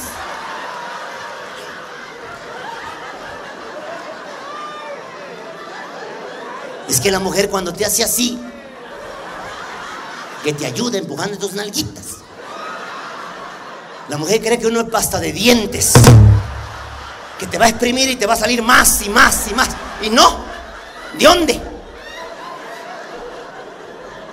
[6.88, 8.38] Es que la mujer cuando te hace así,
[10.44, 12.18] que te ayuda empujando tus nalguitas.
[14.10, 15.94] La mujer cree que uno es pasta de dientes,
[17.40, 19.70] que te va a exprimir y te va a salir más y más y más.
[20.02, 20.40] Y no,
[21.18, 21.62] ¿de dónde?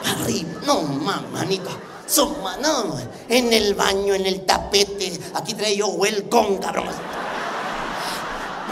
[0.04, 1.70] Arriba, no, manito.
[2.08, 2.98] Son, no,
[3.28, 5.16] en el baño, en el tapete.
[5.34, 6.88] Aquí trae yo welcome, cabrón.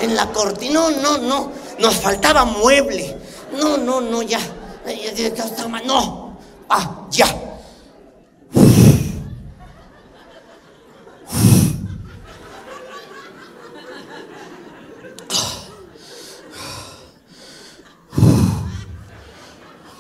[0.01, 1.53] En la cortina, no, no, no.
[1.79, 3.22] Nos faltaba mueble.
[3.53, 4.41] No, no, no, ya.
[5.85, 6.39] No.
[6.69, 7.27] Ah, ya.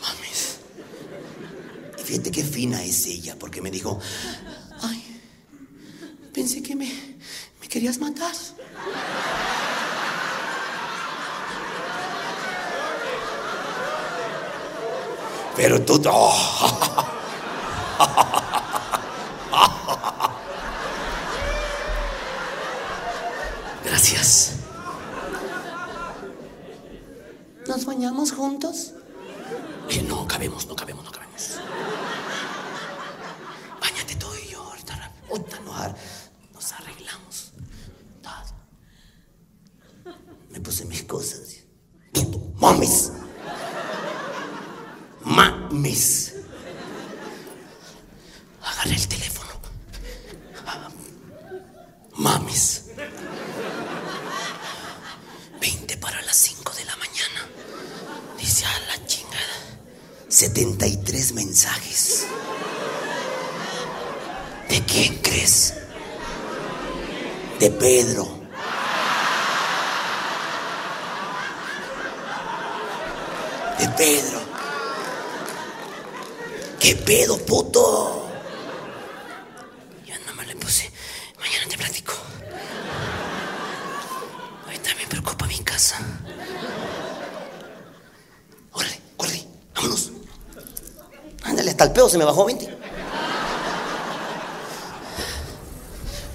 [0.03, 0.59] Mames.
[1.99, 3.99] Y fíjate qué fina es ella, porque me dijo,
[4.83, 5.20] ay,
[6.33, 6.91] pensé que me,
[7.61, 8.33] me querías matar.
[15.62, 15.94] Pero tú...
[16.10, 17.06] oh.
[23.84, 24.52] Gracias.
[27.66, 28.93] ¿Nos bañamos juntos?
[29.89, 31.59] Que no cabemos, no cabemos, no cabemos.
[33.80, 35.12] Báñate tú y yo ahorita.
[35.30, 35.97] Ahorita nos, ar-
[36.55, 37.52] nos arreglamos.
[38.22, 40.14] Todo.
[40.51, 41.56] Me puse mis cosas.
[42.12, 43.12] Puto, mames.
[45.24, 46.34] Mames.
[48.62, 49.51] Agarré el teléfono.
[50.66, 50.89] Ah,
[52.16, 52.84] Mames.
[55.60, 57.47] 20 para las 5 de la mañana.
[58.39, 59.39] Dice a la chingada.
[60.28, 62.26] 73 mensajes.
[64.68, 65.74] ¿De quién crees?
[67.60, 68.26] De Pedro.
[73.78, 74.40] De Pedro.
[76.82, 78.28] ¿Qué pedo, puto?
[80.04, 80.90] Yo nada más le puse.
[81.38, 82.12] Mañana te platico.
[84.64, 85.98] Ahorita me preocupa mi casa.
[88.72, 89.46] Órale, corre,
[89.76, 90.10] vámonos.
[91.44, 92.76] Ándale, hasta el pedo se me bajó 20.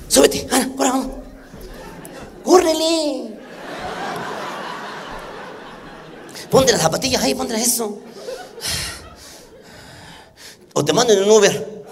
[0.08, 1.12] Súbete, Ana, ahora vamos.
[2.46, 3.38] ¡Córrele!
[6.50, 8.00] Ponte las zapatillas ahí, ponte eso.
[10.78, 11.86] O te mando en Uber.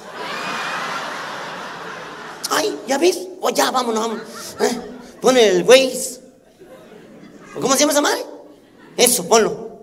[2.52, 3.20] Ay, ¿ya ves?
[3.42, 4.28] O ya, vámonos, vámonos.
[4.60, 4.80] ¿Eh?
[5.20, 6.22] Pon el Waze.
[7.58, 8.24] ¿O ¿Cómo se llama esa madre?
[8.96, 9.80] Eso, ponlo.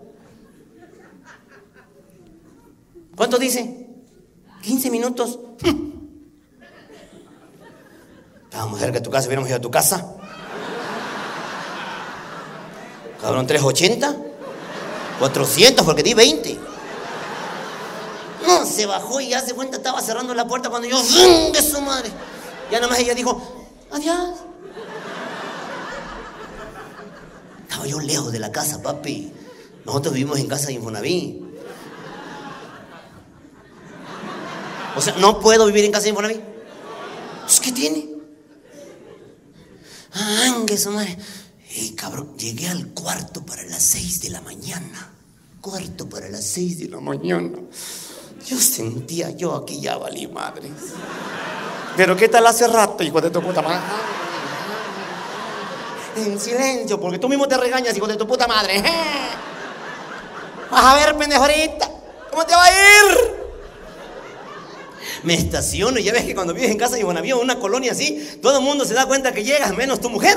[3.16, 3.88] ¿Cuánto dice?
[4.62, 5.40] 15 minutos.
[8.44, 10.14] Estábamos cerca de tu casa, hubiéramos ido a tu casa.
[13.20, 14.16] Cabrón, 380.
[15.18, 16.71] 400 porque di 20.
[18.72, 22.10] Se bajó y ya se cuenta, estaba cerrando la puerta cuando yo, de su madre.
[22.70, 24.30] Ya nada más ella dijo, adiós.
[27.62, 29.30] Estaba yo lejos de la casa, papi.
[29.84, 31.42] Nosotros vivimos en casa de Infonavit.
[34.96, 36.40] O sea, no puedo vivir en casa de Infonavit.
[37.42, 38.08] Pues, ¿Qué tiene?
[40.14, 41.18] Ah, su madre.
[41.76, 45.10] Y cabrón, llegué al cuarto para las seis de la mañana.
[45.60, 47.58] Cuarto para las seis de la mañana.
[48.46, 50.70] Yo sentía yo aquí ya valí madre.
[51.96, 53.80] Pero ¿qué tal hace rato, hijo de tu puta madre?
[56.16, 58.82] En silencio, porque tú mismo te regañas, hijo de tu puta madre.
[60.70, 61.90] Vas a ver, pendejo, ahorita.
[62.30, 63.32] ¿Cómo te va a ir?
[65.22, 68.38] Me estaciono y ya ves que cuando vives en casa de Bonavío, una colonia así,
[68.42, 70.36] todo el mundo se da cuenta que llegas, menos tu mujer.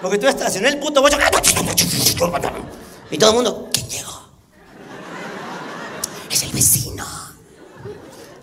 [0.00, 1.18] Porque tú estacioné el puto bocho.
[3.10, 4.27] Y todo el mundo, ¿quién llegó?
[6.30, 7.04] Es el vecino.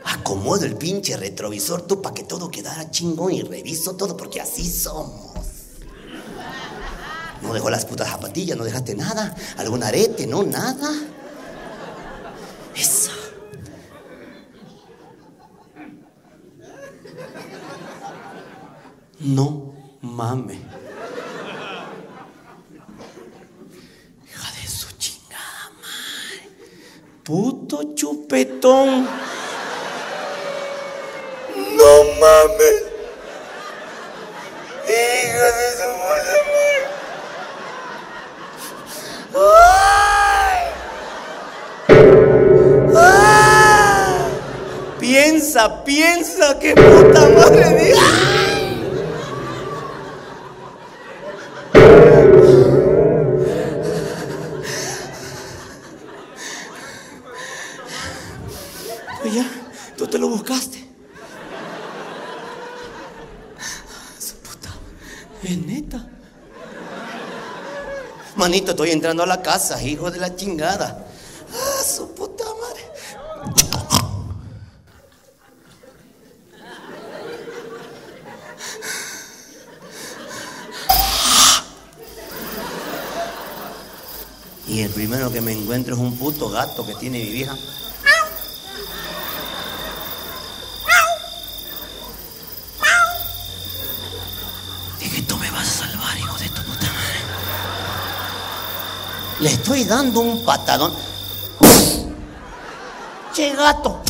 [0.05, 4.69] Acomodo el pinche retrovisor tú para que todo quedara chingón y reviso todo porque así
[4.69, 5.33] somos.
[7.41, 9.35] No dejó las putas zapatillas, no dejaste nada.
[9.57, 10.89] Algún arete, no, nada.
[12.75, 13.11] Eso.
[19.19, 20.59] No mame.
[24.25, 26.49] Hija de su chingada madre.
[27.25, 29.09] Puto chupetón.
[31.55, 32.77] No mames.
[34.85, 35.89] Hijo de su.
[39.39, 40.59] ¡Ay!
[44.99, 47.95] Piensa, piensa, qué puta madre.
[68.55, 71.05] Estoy entrando a la casa, hijo de la chingada.
[71.53, 72.89] Ah, su puta madre.
[84.67, 87.57] Y el primero que me encuentro es un puto gato que tiene mi vieja.
[99.39, 100.93] Le estoy dando un patadón.
[103.33, 104.01] Che gato.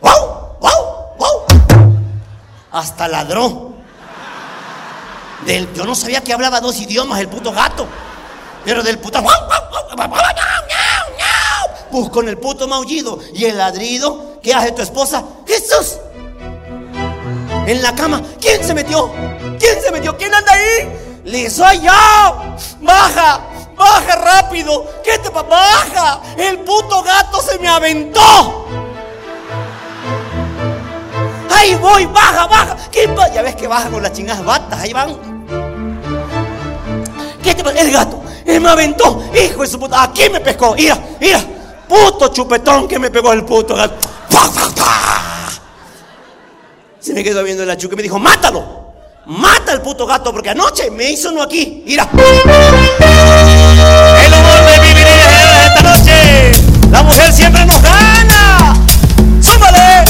[0.00, 0.56] ¡Wow!
[0.60, 0.70] ¡Wow!
[1.18, 1.98] ¡Wow!
[2.70, 3.72] Hasta ladró.
[5.44, 7.86] Del, yo no sabía que hablaba dos idiomas el puto gato.
[8.64, 9.20] Pero del puto.
[11.90, 15.24] Pues con el puto maullido y el ladrido, ¿qué hace tu esposa?
[15.44, 15.96] ¡Jesús!
[17.66, 19.10] En la cama, ¿quién se metió?
[19.58, 20.16] ¿Quién se metió?
[20.16, 21.07] ¿Quién anda ahí?
[21.28, 21.92] Le soy yo.
[22.80, 23.40] Baja,
[23.76, 24.86] baja rápido.
[25.04, 25.46] ¿Qué te pasa?
[25.46, 26.20] Baja.
[26.38, 28.66] El puto gato se me aventó.
[31.50, 32.76] Ahí voy, baja, baja.
[32.90, 33.34] ¿Qué pasa?
[33.34, 34.80] Ya ves que baja con las chingadas batas.
[34.80, 35.46] Ahí van.
[37.42, 37.78] ¿Qué te pasa?
[37.78, 38.22] El gato.
[38.46, 39.22] Él me aventó.
[39.34, 40.02] Hijo de su puta.
[40.02, 40.74] Aquí me pescó.
[40.74, 41.40] Mira, mira.
[41.86, 43.96] Puto chupetón que me pegó el puto gato.
[47.00, 48.87] Se me quedó viendo la chuca y me dijo, mátalo.
[49.28, 51.82] Mata al puto gato porque anoche me hizo uno aquí.
[51.84, 52.08] Mira.
[52.14, 52.18] El
[54.32, 56.52] humor de mi vida esta noche.
[56.90, 58.74] La mujer siempre nos gana.
[59.42, 60.04] ¡Súmale!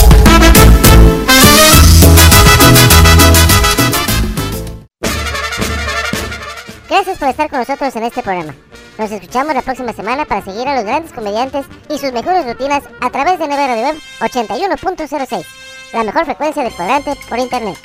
[6.89, 8.55] Gracias por estar con nosotros en este programa.
[8.99, 12.85] Nos escuchamos la próxima semana para seguir a los grandes comediantes y sus mejores rutinas
[13.01, 15.45] a través de NB Radio Web 81.06,
[15.93, 17.77] la mejor frecuencia del cuadrante por internet.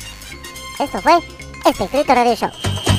[0.80, 1.20] Esto fue
[1.66, 2.93] Espectrito Radio Show.